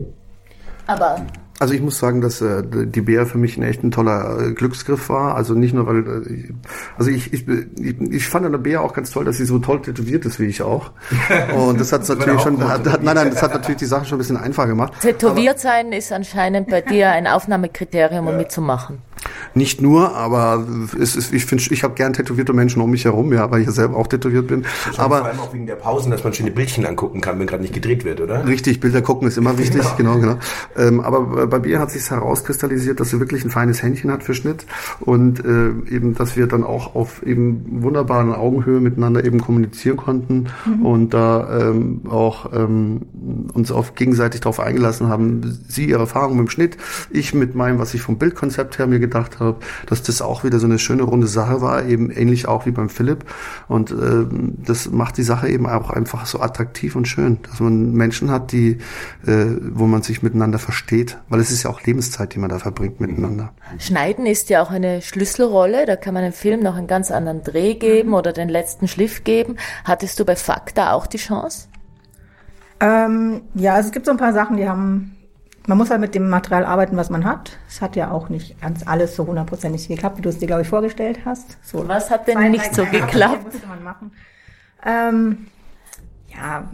Aber 0.86 1.24
also 1.58 1.74
ich 1.74 1.80
muss 1.80 1.98
sagen, 1.98 2.20
dass 2.20 2.40
äh, 2.40 2.64
die 2.66 3.02
Bär 3.02 3.24
für 3.24 3.38
mich 3.38 3.56
ein 3.56 3.62
echt 3.62 3.84
ein 3.84 3.92
toller 3.92 4.48
äh, 4.48 4.52
Glücksgriff 4.52 5.08
war. 5.08 5.36
Also 5.36 5.54
nicht 5.54 5.72
nur, 5.72 5.86
weil, 5.86 6.00
äh, 6.26 6.52
also 6.98 7.11
ich, 7.11 7.33
ich, 7.33 7.46
ich, 7.48 8.00
ich 8.00 8.26
fand 8.26 8.46
an 8.46 8.52
der 8.52 8.59
Bär 8.59 8.83
auch 8.83 8.92
ganz 8.92 9.11
toll, 9.11 9.24
dass 9.24 9.37
sie 9.37 9.44
so 9.44 9.59
toll 9.59 9.83
tätowiert 9.83 10.24
ist 10.24 10.38
wie 10.38 10.46
ich 10.46 10.62
auch. 10.62 10.90
Und 11.55 11.81
das 11.81 11.92
hat 11.92 12.09
natürlich 12.09 12.40
schon, 12.40 12.62
hat, 12.68 12.87
hat, 12.87 13.02
nein, 13.02 13.14
nein, 13.14 13.31
das 13.31 13.42
hat 13.42 13.52
natürlich 13.52 13.78
die 13.78 13.87
Sache 13.87 14.05
schon 14.05 14.16
ein 14.16 14.18
bisschen 14.18 14.37
einfacher 14.37 14.68
gemacht. 14.68 14.94
Tätowiert 15.00 15.61
sein 15.61 15.92
ist 15.92 16.12
anscheinend 16.12 16.68
bei 16.68 16.81
dir 16.81 17.11
ein 17.11 17.26
Aufnahmekriterium, 17.26 18.26
um 18.26 18.37
mitzumachen. 18.37 18.98
Nicht 19.55 19.81
nur, 19.81 20.14
aber 20.14 20.66
es 21.00 21.16
ist, 21.16 21.33
ich 21.33 21.44
finde, 21.44 21.64
ich 21.70 21.85
habe 21.85 21.94
gern 21.94 22.12
tätowierte 22.12 22.52
Menschen 22.52 22.83
um 22.83 22.90
mich 22.90 23.05
herum, 23.05 23.33
ja, 23.33 23.50
weil 23.50 23.61
ich 23.61 23.66
ja 23.66 23.72
selber 23.72 23.96
auch 23.96 24.07
tätowiert 24.07 24.46
bin. 24.46 24.64
Aber 24.96 25.18
vor 25.18 25.26
allem 25.26 25.40
auch 25.40 25.52
wegen 25.55 25.66
der 25.66 25.76
Pausen, 25.76 26.11
dass 26.11 26.24
man 26.24 26.33
schöne 26.33 26.50
Bildchen 26.50 26.87
angucken 26.87 27.20
kann, 27.20 27.38
wenn 27.38 27.46
gerade 27.46 27.62
nicht 27.62 27.74
gedreht 27.74 28.05
wird, 28.05 28.20
oder? 28.20 28.46
Richtig, 28.46 28.81
Bilder 28.81 29.02
gucken 29.02 29.28
ist 29.28 29.38
immer 29.38 29.59
wichtig, 29.59 29.83
genau, 29.96 30.18
genau. 30.18 30.38
Ähm, 30.76 31.00
aber 31.00 31.46
bei 31.46 31.59
mir 31.59 31.81
hat 31.81 31.90
sich 31.90 32.11
herauskristallisiert, 32.11 33.00
dass 33.00 33.11
sie 33.11 33.20
wirklich 33.20 33.44
ein 33.44 33.50
feines 33.50 33.83
Händchen 33.83 34.11
hat 34.11 34.22
für 34.22 34.35
Schnitt 34.35 34.66
und 35.00 35.44
äh, 35.44 35.94
eben, 35.94 36.14
dass 36.14 36.37
wir 36.37 36.46
dann 36.46 36.64
auch 36.64 36.94
auf 36.94 37.22
eben 37.22 37.83
wunderbaren 37.83 38.33
Augenhöhe 38.33 38.81
miteinander 38.81 39.24
eben 39.24 39.40
kommunizieren 39.40 39.96
konnten 39.96 40.48
mhm. 40.64 40.87
und 40.87 41.14
da 41.14 41.70
ähm, 41.70 42.02
auch 42.09 42.52
ähm, 42.52 43.02
uns 43.52 43.70
auf 43.72 43.94
gegenseitig 43.94 44.40
darauf 44.40 44.61
eingelassen 44.61 45.09
haben. 45.09 45.61
Sie 45.68 45.87
ihre 45.87 46.00
Erfahrung 46.00 46.37
mit 46.37 46.48
dem 46.48 46.50
Schnitt, 46.50 46.76
ich 47.11 47.35
mit 47.35 47.55
meinem, 47.55 47.78
was 47.78 47.94
ich 47.94 48.02
vom 48.02 48.18
Bildkonzept 48.18 48.78
her 48.78 48.87
mir 48.87 48.98
gedacht 48.98 49.31
habe, 49.40 49.58
dass 49.86 50.02
das 50.02 50.22
auch 50.22 50.44
wieder 50.44 50.58
so 50.58 50.66
eine 50.66 50.78
schöne 50.78 51.02
runde 51.02 51.26
Sache 51.26 51.60
war, 51.60 51.84
eben 51.84 52.10
ähnlich 52.10 52.48
auch 52.48 52.66
wie 52.66 52.70
beim 52.70 52.88
Philipp. 52.88 53.24
Und 53.68 53.90
äh, 53.90 54.26
das 54.64 54.90
macht 54.90 55.16
die 55.16 55.22
Sache 55.22 55.48
eben 55.48 55.66
auch 55.66 55.90
einfach 55.90 56.26
so 56.26 56.40
attraktiv 56.40 56.96
und 56.96 57.06
schön, 57.06 57.38
dass 57.42 57.60
man 57.60 57.92
Menschen 57.92 58.30
hat, 58.30 58.52
die, 58.52 58.78
äh, 59.26 59.46
wo 59.72 59.86
man 59.86 60.02
sich 60.02 60.22
miteinander 60.22 60.58
versteht, 60.58 61.18
weil 61.28 61.40
es 61.40 61.50
ist 61.50 61.62
ja 61.62 61.70
auch 61.70 61.82
Lebenszeit, 61.82 62.34
die 62.34 62.38
man 62.38 62.50
da 62.50 62.58
verbringt 62.58 63.00
miteinander. 63.00 63.52
Schneiden 63.78 64.26
ist 64.26 64.50
ja 64.50 64.62
auch 64.62 64.70
eine 64.70 65.02
Schlüsselrolle, 65.02 65.86
da 65.86 65.96
kann 65.96 66.14
man 66.14 66.22
dem 66.22 66.32
Film 66.32 66.60
noch 66.60 66.76
einen 66.76 66.86
ganz 66.86 67.10
anderen 67.10 67.42
Dreh 67.42 67.74
geben 67.74 68.10
mhm. 68.10 68.14
oder 68.14 68.32
den 68.32 68.48
letzten 68.48 68.88
Schliff 68.88 69.24
geben. 69.24 69.56
Hattest 69.84 70.18
du 70.20 70.24
bei 70.24 70.36
Fakta 70.36 70.92
auch 70.92 71.06
die 71.06 71.18
Chance? 71.18 71.68
Ähm, 72.80 73.42
ja, 73.54 73.74
also 73.74 73.88
es 73.88 73.92
gibt 73.92 74.06
so 74.06 74.12
ein 74.12 74.18
paar 74.18 74.32
Sachen, 74.32 74.56
die 74.56 74.68
haben 74.68 75.16
man 75.66 75.79
muss 75.79 75.90
halt 75.90 76.01
mit 76.01 76.14
dem 76.14 76.29
Material 76.29 76.64
arbeiten, 76.64 76.96
was 76.96 77.11
man 77.11 77.25
hat. 77.25 77.59
Es 77.68 77.81
hat 77.81 77.96
ja 77.96 78.11
auch 78.11 78.29
nicht 78.29 78.61
ganz 78.61 78.87
alles 78.87 79.14
so 79.14 79.27
hundertprozentig 79.27 79.88
geklappt, 79.88 80.18
wie 80.18 80.22
du 80.22 80.29
es 80.29 80.38
dir, 80.38 80.46
glaube 80.46 80.62
ich, 80.62 80.68
vorgestellt 80.68 81.20
hast. 81.25 81.59
So 81.62 81.87
Was 81.87 82.11
hat 82.11 82.27
denn 82.27 82.35
zwei, 82.35 82.48
nicht 82.48 82.77
drei 82.77 82.85
so 82.85 82.87
geklappt? 82.87 83.44
Musste 83.44 83.66
man 83.66 83.83
machen. 83.85 84.12
Ähm, 84.85 85.46
ja, 86.35 86.64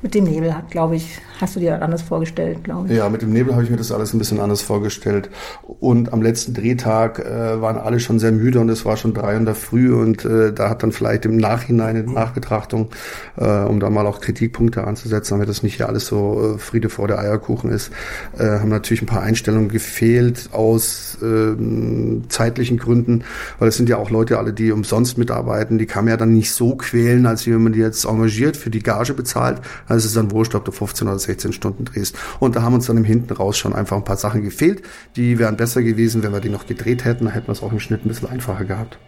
mit 0.00 0.14
dem 0.14 0.24
Nebel 0.24 0.54
glaube 0.70 0.96
ich, 0.96 1.18
hast 1.40 1.56
du 1.56 1.60
dir 1.60 1.72
das 1.72 1.82
anders 1.82 2.02
vorgestellt, 2.02 2.62
glaube 2.62 2.88
ich. 2.88 2.96
Ja, 2.96 3.08
mit 3.08 3.22
dem 3.22 3.32
Nebel 3.32 3.52
habe 3.54 3.64
ich 3.64 3.70
mir 3.70 3.76
das 3.76 3.90
alles 3.90 4.14
ein 4.14 4.18
bisschen 4.18 4.38
anders 4.38 4.62
vorgestellt. 4.62 5.28
Und 5.66 6.12
am 6.12 6.22
letzten 6.22 6.54
Drehtag 6.54 7.18
äh, 7.18 7.60
waren 7.60 7.76
alle 7.76 7.98
schon 7.98 8.18
sehr 8.18 8.30
müde 8.30 8.60
und 8.60 8.68
es 8.68 8.84
war 8.84 8.96
schon 8.96 9.12
drei 9.12 9.34
in 9.34 9.44
der 9.44 9.56
Früh 9.56 9.92
und 9.92 10.24
äh, 10.24 10.52
da 10.52 10.70
hat 10.70 10.82
dann 10.82 10.92
vielleicht 10.92 11.24
im 11.24 11.36
Nachhinein, 11.36 11.96
in 11.96 12.12
Nachbetrachtung, 12.12 12.90
äh, 13.36 13.44
um 13.44 13.80
da 13.80 13.90
mal 13.90 14.06
auch 14.06 14.20
Kritikpunkte 14.20 14.84
anzusetzen, 14.84 15.34
damit 15.34 15.48
das 15.48 15.62
nicht 15.62 15.76
hier 15.76 15.88
alles 15.88 16.06
so 16.06 16.54
äh, 16.54 16.58
Friede 16.58 16.90
vor 16.90 17.08
der 17.08 17.18
Eierkuchen 17.18 17.70
ist, 17.70 17.90
äh, 18.38 18.44
haben 18.44 18.68
natürlich 18.68 19.02
ein 19.02 19.06
paar 19.06 19.22
Einstellungen 19.22 19.68
gefehlt 19.68 20.50
aus 20.52 21.18
ähm, 21.22 22.24
zeitlichen 22.28 22.78
Gründen, 22.78 23.24
weil 23.58 23.68
es 23.68 23.76
sind 23.76 23.88
ja 23.88 23.96
auch 23.96 24.10
Leute 24.10 24.38
alle, 24.38 24.52
die 24.52 24.70
umsonst 24.70 25.18
mitarbeiten, 25.18 25.78
die 25.78 25.86
kann 25.86 26.04
man 26.04 26.12
ja 26.12 26.16
dann 26.16 26.32
nicht 26.32 26.52
so 26.52 26.76
quälen, 26.76 27.26
als 27.26 27.46
wenn 27.46 27.62
man 27.62 27.72
die 27.72 27.80
jetzt 27.80 28.04
engagiert, 28.04 28.56
für 28.56 28.70
die 28.70 28.82
Gage 28.82 29.14
bezahlt. 29.14 29.60
Also 29.88 29.98
es 29.98 30.04
ist 30.06 30.16
dann 30.16 30.30
wurscht, 30.30 30.54
ob 30.54 30.64
du 30.64 30.70
15 30.70 31.08
oder 31.08 31.18
16 31.18 31.52
Stunden 31.52 31.84
drehst. 31.84 32.16
Und 32.40 32.56
da 32.56 32.62
haben 32.62 32.74
uns 32.74 32.86
dann 32.86 32.96
im 32.96 33.04
Hinten 33.04 33.32
raus 33.32 33.56
schon 33.56 33.74
einfach 33.74 33.96
ein 33.96 34.04
paar 34.04 34.16
Sachen 34.16 34.42
gefehlt. 34.42 34.82
Die 35.16 35.38
wären 35.38 35.56
besser 35.56 35.82
gewesen, 35.82 36.22
wenn 36.22 36.32
wir 36.32 36.40
die 36.40 36.50
noch 36.50 36.66
gedreht 36.66 37.04
hätten. 37.04 37.24
Da 37.24 37.30
hätten 37.30 37.48
wir 37.48 37.52
es 37.52 37.62
auch 37.62 37.72
im 37.72 37.80
Schnitt 37.80 38.04
ein 38.04 38.08
bisschen 38.08 38.28
einfacher 38.28 38.64
gehabt. 38.64 38.98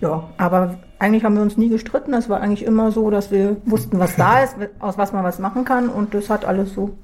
Ja, 0.00 0.30
aber 0.38 0.78
eigentlich 0.98 1.24
haben 1.24 1.34
wir 1.34 1.42
uns 1.42 1.56
nie 1.56 1.68
gestritten. 1.68 2.14
Es 2.14 2.28
war 2.28 2.40
eigentlich 2.40 2.64
immer 2.64 2.90
so, 2.90 3.10
dass 3.10 3.30
wir 3.30 3.56
wussten, 3.66 3.98
was 3.98 4.16
da 4.16 4.42
ist, 4.42 4.56
aus 4.78 4.96
was 4.96 5.12
man 5.12 5.24
was 5.24 5.38
machen 5.38 5.64
kann. 5.64 5.88
Und 5.88 6.14
das 6.14 6.30
hat 6.30 6.44
alles 6.44 6.72
so, 6.72 6.96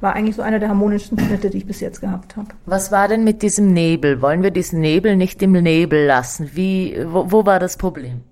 war 0.00 0.14
eigentlich 0.14 0.36
so 0.36 0.42
einer 0.42 0.58
der 0.58 0.68
harmonischsten 0.68 1.18
Schnitte, 1.18 1.50
die 1.50 1.58
ich 1.58 1.66
bis 1.66 1.80
jetzt 1.80 2.00
gehabt 2.00 2.36
habe. 2.36 2.48
Was 2.66 2.92
war 2.92 3.08
denn 3.08 3.24
mit 3.24 3.42
diesem 3.42 3.72
Nebel? 3.72 4.20
Wollen 4.20 4.42
wir 4.42 4.50
diesen 4.50 4.80
Nebel 4.80 5.16
nicht 5.16 5.42
im 5.42 5.52
Nebel 5.52 6.06
lassen? 6.06 6.50
Wie, 6.54 6.98
wo, 7.06 7.30
wo 7.30 7.46
war 7.46 7.58
das 7.58 7.78
Problem? 7.78 8.22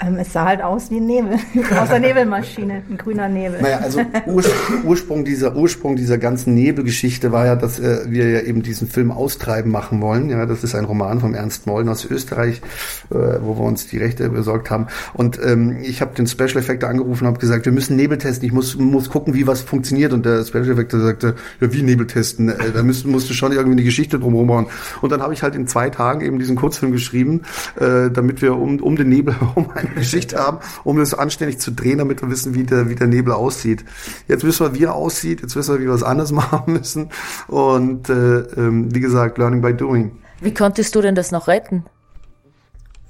Ähm, 0.00 0.16
es 0.18 0.32
sah 0.32 0.44
halt 0.44 0.62
aus 0.62 0.90
wie 0.90 0.98
ein 0.98 1.06
Nebel, 1.06 1.38
aus 1.80 1.88
der 1.88 1.98
Nebelmaschine, 2.00 2.82
ein 2.88 2.96
grüner 2.96 3.28
Nebel. 3.28 3.60
Naja, 3.60 3.78
also 3.78 4.00
Ursprung, 4.26 4.84
Ursprung 4.84 5.24
dieser 5.24 5.56
Ursprung 5.56 5.96
dieser 5.96 6.18
ganzen 6.18 6.54
Nebelgeschichte 6.54 7.32
war 7.32 7.46
ja, 7.46 7.56
dass 7.56 7.80
äh, 7.80 8.04
wir 8.06 8.30
ja 8.30 8.40
eben 8.40 8.62
diesen 8.62 8.88
Film 8.88 9.10
Austreiben 9.10 9.72
machen 9.72 10.00
wollen. 10.00 10.30
Ja, 10.30 10.46
das 10.46 10.62
ist 10.62 10.76
ein 10.76 10.84
Roman 10.84 11.18
von 11.20 11.34
Ernst 11.34 11.66
Mollen 11.66 11.88
aus 11.88 12.04
Österreich, 12.04 12.62
äh, 13.10 13.14
wo 13.14 13.58
wir 13.58 13.64
uns 13.64 13.88
die 13.88 13.98
Rechte 13.98 14.28
besorgt 14.30 14.70
haben. 14.70 14.86
Und 15.14 15.40
ähm, 15.44 15.78
ich 15.82 16.00
habe 16.00 16.14
den 16.14 16.28
Special 16.28 16.58
Effector 16.58 16.88
angerufen 16.88 17.24
und 17.24 17.28
habe 17.28 17.40
gesagt, 17.40 17.64
wir 17.64 17.72
müssen 17.72 17.96
Nebel 17.96 18.18
testen. 18.18 18.46
Ich 18.46 18.52
muss 18.52 18.76
muss 18.76 19.10
gucken, 19.10 19.34
wie 19.34 19.48
was 19.48 19.62
funktioniert. 19.62 20.12
Und 20.12 20.24
der 20.24 20.44
Special 20.44 20.70
Effector 20.70 21.00
sagte, 21.00 21.34
ja, 21.60 21.72
wie 21.72 21.82
Nebel 21.82 22.06
testen? 22.06 22.50
Äh, 22.50 22.70
da 22.72 22.84
müsst, 22.84 23.04
musst 23.04 23.28
du 23.30 23.34
schon 23.34 23.50
irgendwie 23.50 23.72
eine 23.72 23.84
Geschichte 23.84 24.20
drumherum 24.20 24.46
bauen. 24.46 24.66
Und 25.02 25.10
dann 25.10 25.22
habe 25.22 25.34
ich 25.34 25.42
halt 25.42 25.56
in 25.56 25.66
zwei 25.66 25.90
Tagen 25.90 26.20
eben 26.20 26.38
diesen 26.38 26.54
Kurzfilm 26.54 26.92
geschrieben, 26.92 27.42
äh, 27.80 28.10
damit 28.10 28.42
wir 28.42 28.56
um 28.56 28.78
um 28.80 28.96
den 28.96 29.08
Nebel 29.08 29.34
herum 29.40 29.70
Geschichte 29.94 30.38
haben, 30.38 30.58
um 30.84 30.98
das 30.98 31.14
anständig 31.14 31.58
zu 31.58 31.70
drehen, 31.70 31.98
damit 31.98 32.22
wir 32.22 32.30
wissen, 32.30 32.54
wie 32.54 32.64
der, 32.64 32.88
wie 32.88 32.94
der 32.94 33.06
Nebel 33.06 33.32
aussieht. 33.32 33.84
Jetzt 34.26 34.44
wissen 34.44 34.66
wir, 34.66 34.78
wie 34.78 34.84
er 34.84 34.94
aussieht, 34.94 35.42
jetzt 35.42 35.56
wissen 35.56 35.74
wir, 35.74 35.80
wie 35.80 35.86
wir 35.86 35.94
es 35.94 36.02
anders 36.02 36.32
machen 36.38 36.72
müssen. 36.72 37.10
Und 37.46 38.08
äh, 38.08 38.38
ähm, 38.40 38.94
wie 38.94 39.00
gesagt, 39.00 39.38
learning 39.38 39.60
by 39.62 39.74
doing. 39.74 40.12
Wie 40.40 40.54
konntest 40.54 40.94
du 40.94 41.00
denn 41.00 41.14
das 41.14 41.32
noch 41.32 41.48
retten? 41.48 41.84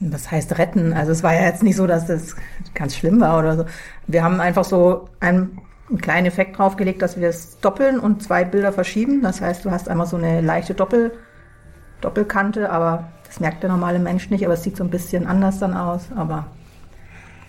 Was 0.00 0.30
heißt 0.30 0.58
retten? 0.58 0.92
Also 0.92 1.12
es 1.12 1.22
war 1.22 1.34
ja 1.34 1.42
jetzt 1.42 1.62
nicht 1.62 1.76
so, 1.76 1.86
dass 1.86 2.06
das 2.06 2.36
ganz 2.74 2.94
schlimm 2.94 3.20
war 3.20 3.38
oder 3.38 3.56
so. 3.56 3.64
Wir 4.06 4.22
haben 4.22 4.40
einfach 4.40 4.64
so 4.64 5.08
einen, 5.18 5.60
einen 5.88 6.00
kleinen 6.00 6.26
Effekt 6.26 6.56
draufgelegt, 6.58 7.02
dass 7.02 7.18
wir 7.18 7.28
es 7.28 7.58
doppeln 7.58 7.98
und 7.98 8.22
zwei 8.22 8.44
Bilder 8.44 8.72
verschieben. 8.72 9.22
Das 9.22 9.40
heißt, 9.40 9.64
du 9.64 9.70
hast 9.70 9.88
einmal 9.88 10.06
so 10.06 10.16
eine 10.16 10.40
leichte 10.40 10.74
Doppel, 10.74 11.12
Doppelkante, 12.00 12.70
aber 12.70 13.10
das 13.26 13.40
merkt 13.40 13.64
der 13.64 13.70
normale 13.70 13.98
Mensch 13.98 14.30
nicht, 14.30 14.44
aber 14.44 14.54
es 14.54 14.62
sieht 14.62 14.76
so 14.76 14.84
ein 14.84 14.90
bisschen 14.90 15.26
anders 15.26 15.58
dann 15.58 15.74
aus. 15.74 16.02
Aber 16.14 16.46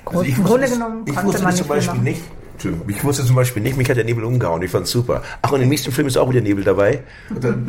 Also 0.06 0.22
ich 0.24 0.30
im 0.30 0.38
wusste 0.38 0.48
Grunde 0.50 0.62
das, 0.68 0.74
genommen 0.74 1.02
ich 1.06 1.14
konnte 1.14 1.28
wusste 1.28 1.42
man 1.44 1.52
nicht 1.54 1.58
zum 1.60 1.68
Beispiel 1.68 1.94
machen. 1.96 2.04
nicht. 2.04 2.22
Ich 2.90 3.04
wusste 3.06 3.26
zum 3.26 3.36
Beispiel 3.38 3.64
nicht, 3.64 3.78
mich 3.78 3.90
hat 3.90 3.96
der 3.96 4.04
Nebel 4.04 4.24
umgehauen. 4.26 4.62
Ich 4.62 4.72
fand's 4.72 4.92
super. 4.92 5.22
Ach, 5.42 5.52
und 5.54 5.62
im 5.62 5.70
nächsten 5.70 5.94
Film 5.94 6.08
ist 6.08 6.18
auch 6.18 6.30
wieder 6.30 6.42
Nebel 6.42 6.64
dabei? 6.66 7.04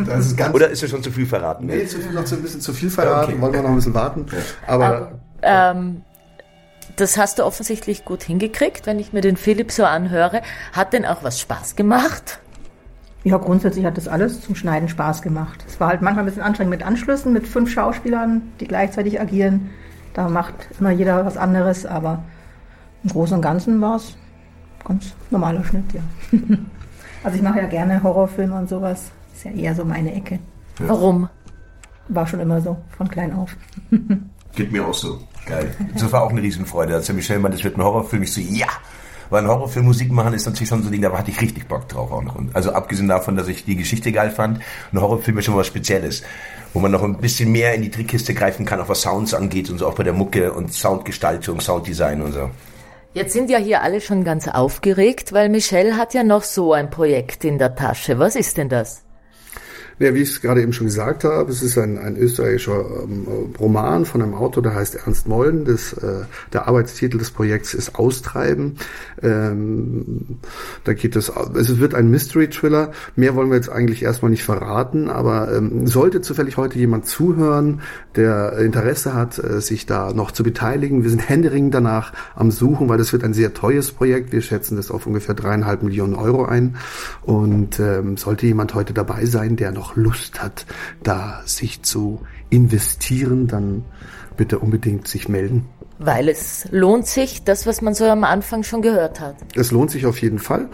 Das 0.07 0.27
ist 0.27 0.37
ganz 0.37 0.53
Oder 0.53 0.69
ist 0.69 0.83
es 0.83 0.90
schon 0.90 1.01
zu 1.03 1.12
viel 1.12 1.27
verraten? 1.27 1.66
Nee, 1.66 1.87
zu 1.87 1.99
viel, 2.01 2.12
noch 2.12 2.27
so 2.27 2.35
ein 2.35 2.43
bisschen 2.43 2.61
zu 2.61 2.73
viel 2.73 2.90
verraten, 2.90 3.33
Okay. 3.35 3.40
wollen 3.40 3.53
wir 3.53 3.62
noch 3.62 3.69
ein 3.69 3.77
bisschen 3.77 3.95
warten. 3.95 4.27
Aber, 4.66 4.85
Aber, 4.87 5.12
ähm, 5.43 6.03
das 6.97 7.16
hast 7.16 7.38
du 7.38 7.45
offensichtlich 7.45 8.05
gut 8.05 8.25
hingekriegt, 8.25 8.85
wenn 8.87 8.99
ich 8.99 9.12
mir 9.12 9.21
den 9.21 9.37
Philipp 9.37 9.71
so 9.71 9.85
anhöre. 9.85 10.43
Hat 10.73 10.93
denn 10.93 11.07
auch 11.07 11.23
was 11.23 11.38
Spaß 11.40 11.77
gemacht? 11.77 12.40
Ja, 13.23 13.37
grundsätzlich 13.37 13.85
hat 13.85 13.97
das 13.97 14.09
alles 14.09 14.40
zum 14.40 14.57
Schneiden 14.57 14.88
Spaß 14.88 15.23
gemacht. 15.23 15.64
Es 15.69 15.79
war 15.79 15.88
halt 15.88 16.03
manchmal 16.03 16.25
ein 16.25 16.27
bisschen 16.27 16.43
anstrengend 16.43 16.71
mit 16.71 16.83
Anschlüssen, 16.83 17.33
mit 17.33 17.47
fünf 17.47 17.71
Schauspielern, 17.71 18.43
die 18.59 18.66
gleichzeitig 18.66 19.21
agieren. 19.21 19.71
Da 20.14 20.29
macht 20.29 20.55
immer 20.79 20.90
jeder 20.90 21.25
was 21.25 21.37
anderes, 21.37 21.87
aber 21.87 22.23
im 23.05 23.11
Großen 23.11 23.37
und 23.37 23.42
Ganzen 23.42 23.81
war 23.81 23.96
es 23.96 24.16
ganz 24.85 25.14
normaler 25.31 25.64
Schnitt, 25.64 25.85
ja. 25.92 26.01
also 27.25 27.37
ich 27.37 27.42
mache 27.42 27.61
ja 27.61 27.66
gerne 27.66 28.03
Horrorfilme 28.03 28.57
und 28.57 28.68
sowas. 28.68 29.11
Ist 29.35 29.44
ja 29.44 29.53
eher 29.53 29.75
so 29.75 29.85
meine 29.85 30.14
Ecke. 30.14 30.38
Warum? 30.79 31.29
War 32.09 32.27
schon 32.27 32.40
immer 32.40 32.61
so, 32.61 32.77
von 32.96 33.09
klein 33.09 33.33
auf. 33.33 33.57
Geht 34.57 34.73
mir 34.73 34.85
auch 34.85 34.94
so. 34.94 35.20
Geil. 35.46 35.75
Das 35.94 36.11
war 36.12 36.23
auch 36.23 36.31
eine 36.31 36.42
Riesenfreude. 36.42 36.94
Als 36.94 37.07
der 37.07 37.14
Michel 37.14 37.38
meinte, 37.38 37.57
das 37.57 37.64
wird 37.64 37.77
ein 37.77 37.83
Horrorfilm, 37.83 38.23
ich 38.23 38.33
so, 38.33 38.40
ja! 38.40 38.66
Weil 39.31 39.45
ein 39.45 39.49
Horrorfilm 39.49 39.87
Musik 39.87 40.12
machen 40.12 40.35
ist 40.35 40.47
natürlich 40.47 40.69
schon 40.69 40.83
so 40.83 40.88
ein 40.88 40.93
Ding, 40.93 41.03
da 41.03 41.12
hatte 41.12 41.31
ich 41.31 41.40
richtig 41.40 41.69
Bock 41.69 41.88
drauf 41.88 42.12
auch 42.12 42.23
noch. 42.23 42.35
Und 42.35 42.55
Also 42.55 42.73
abgesehen 42.73 43.09
davon, 43.09 43.37
dass 43.37 43.49
ich 43.49 43.64
die 43.64 43.77
Geschichte 43.77 44.12
geil 44.12 44.31
fand, 44.31 44.61
ein 44.93 45.01
Horrorfilm 45.01 45.38
ist 45.38 45.45
schon 45.45 45.57
was 45.57 45.66
Spezielles. 45.66 46.23
Wo 46.73 46.81
man 46.81 46.90
noch 46.93 47.03
ein 47.03 47.16
bisschen 47.19 47.51
mehr 47.51 47.75
in 47.75 47.83
die 47.83 47.90
Trickkiste 47.90 48.35
greifen 48.35 48.66
kann, 48.66 48.81
auch 48.81 48.88
was 48.88 49.03
Sounds 49.03 49.35
angeht 49.35 49.71
und 49.71 49.79
so 49.79 49.88
auch 49.88 49.95
bei 49.95 50.05
der 50.05 50.12
Mucke 50.12 50.53
und 50.53 50.73
Soundgestaltung, 50.73 51.61
Sounddesign 51.61 52.23
und 52.23 52.33
so. 52.33 52.51
Jetzt 53.12 53.33
sind 53.33 53.51
ja 53.51 53.59
hier 53.59 53.83
alle 53.83 54.01
schon 54.01 54.23
ganz 54.23 54.47
aufgeregt, 54.47 55.33
weil 55.33 55.49
Michelle 55.49 55.97
hat 55.97 56.14
ja 56.14 56.23
noch 56.23 56.45
so 56.45 56.73
ein 56.73 56.90
Projekt 56.90 57.45
in 57.45 57.59
der 57.59 57.75
Tasche. 57.75 58.21
Was 58.21 58.37
ist 58.37 58.57
denn 58.57 58.69
das? 58.69 59.03
Ja, 60.00 60.14
wie 60.14 60.22
ich 60.22 60.30
es 60.30 60.40
gerade 60.40 60.62
eben 60.62 60.72
schon 60.72 60.86
gesagt 60.86 61.24
habe, 61.24 61.52
es 61.52 61.62
ist 61.62 61.76
ein, 61.76 61.98
ein 61.98 62.16
österreichischer 62.16 62.86
ähm, 63.02 63.26
Roman 63.60 64.06
von 64.06 64.22
einem 64.22 64.32
Autor, 64.32 64.62
der 64.62 64.74
heißt 64.74 64.94
Ernst 64.94 65.28
Mollen. 65.28 65.66
Das, 65.66 65.92
äh, 65.92 66.22
der 66.54 66.68
Arbeitstitel 66.68 67.18
des 67.18 67.30
Projekts 67.30 67.74
ist 67.74 67.96
Austreiben. 67.96 68.76
Ähm, 69.22 70.38
da 70.84 70.94
geht 70.94 71.16
es, 71.16 71.30
es 71.54 71.78
wird 71.78 71.94
ein 71.94 72.10
Mystery-Thriller. 72.10 72.92
Mehr 73.14 73.34
wollen 73.34 73.50
wir 73.50 73.56
jetzt 73.56 73.68
eigentlich 73.68 74.02
erstmal 74.02 74.30
nicht 74.30 74.42
verraten, 74.42 75.10
aber 75.10 75.54
ähm, 75.54 75.86
sollte 75.86 76.22
zufällig 76.22 76.56
heute 76.56 76.78
jemand 76.78 77.04
zuhören, 77.04 77.82
der 78.16 78.56
Interesse 78.56 79.12
hat, 79.12 79.38
äh, 79.38 79.60
sich 79.60 79.84
da 79.84 80.14
noch 80.14 80.30
zu 80.30 80.42
beteiligen. 80.42 81.02
Wir 81.02 81.10
sind 81.10 81.28
händeringend 81.28 81.74
danach 81.74 82.14
am 82.34 82.50
Suchen, 82.50 82.88
weil 82.88 82.96
das 82.96 83.12
wird 83.12 83.22
ein 83.22 83.34
sehr 83.34 83.52
teures 83.52 83.92
Projekt. 83.92 84.32
Wir 84.32 84.40
schätzen 84.40 84.76
das 84.76 84.90
auf 84.90 85.06
ungefähr 85.06 85.34
dreieinhalb 85.34 85.82
Millionen 85.82 86.14
Euro 86.14 86.46
ein. 86.46 86.76
Und 87.20 87.78
ähm, 87.80 88.16
sollte 88.16 88.46
jemand 88.46 88.74
heute 88.74 88.94
dabei 88.94 89.26
sein, 89.26 89.56
der 89.56 89.72
noch 89.72 89.89
Lust 89.96 90.42
hat, 90.42 90.66
da 91.03 91.42
sich 91.44 91.83
zu 91.83 92.22
investieren, 92.50 93.46
dann 93.46 93.85
bitte 94.37 94.59
unbedingt 94.59 95.07
sich 95.07 95.29
melden. 95.29 95.66
Weil 95.98 96.31
es 96.31 96.66
lohnt 96.70 97.07
sich, 97.07 97.44
das, 97.44 97.66
was 97.66 97.83
man 97.83 97.92
so 97.92 98.07
am 98.07 98.24
Anfang 98.24 98.62
schon 98.62 98.81
gehört 98.81 99.20
hat. 99.20 99.37
Es 99.55 99.70
lohnt 99.70 99.90
sich 99.90 100.07
auf 100.07 100.22
jeden 100.22 100.38
Fall. 100.38 100.68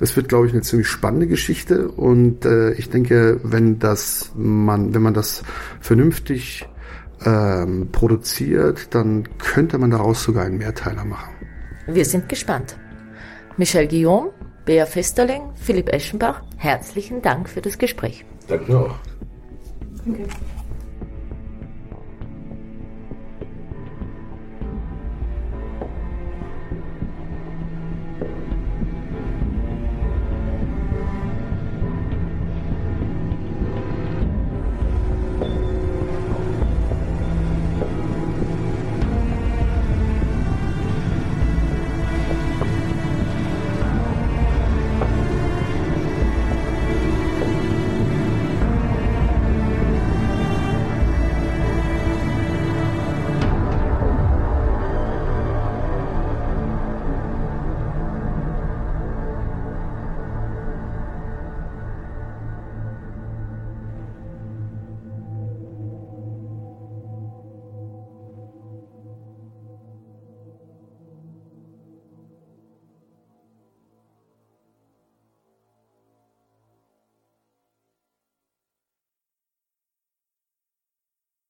Es 0.00 0.16
wird, 0.16 0.30
glaube 0.30 0.46
ich, 0.46 0.54
eine 0.54 0.62
ziemlich 0.62 0.88
spannende 0.88 1.26
Geschichte 1.26 1.88
und 1.88 2.46
äh, 2.46 2.72
ich 2.72 2.88
denke, 2.88 3.40
wenn 3.42 3.78
das 3.78 4.32
man, 4.34 4.94
wenn 4.94 5.02
man 5.02 5.12
das 5.12 5.42
vernünftig 5.80 6.66
ähm, 7.26 7.88
produziert, 7.92 8.94
dann 8.94 9.28
könnte 9.38 9.76
man 9.76 9.90
daraus 9.90 10.22
sogar 10.22 10.46
einen 10.46 10.56
Mehrteiler 10.56 11.04
machen. 11.04 11.34
Wir 11.86 12.06
sind 12.06 12.28
gespannt. 12.30 12.76
Michel 13.58 13.86
Guillaume, 13.86 14.30
Bea 14.64 14.86
Festerling, 14.86 15.42
Philipp 15.56 15.92
Eschenbach, 15.92 16.42
herzlichen 16.56 17.20
Dank 17.20 17.50
für 17.50 17.60
das 17.60 17.76
Gespräch. 17.76 18.24
Danke 18.50 18.76
auch. 18.76 18.94
Okay. 20.08 20.26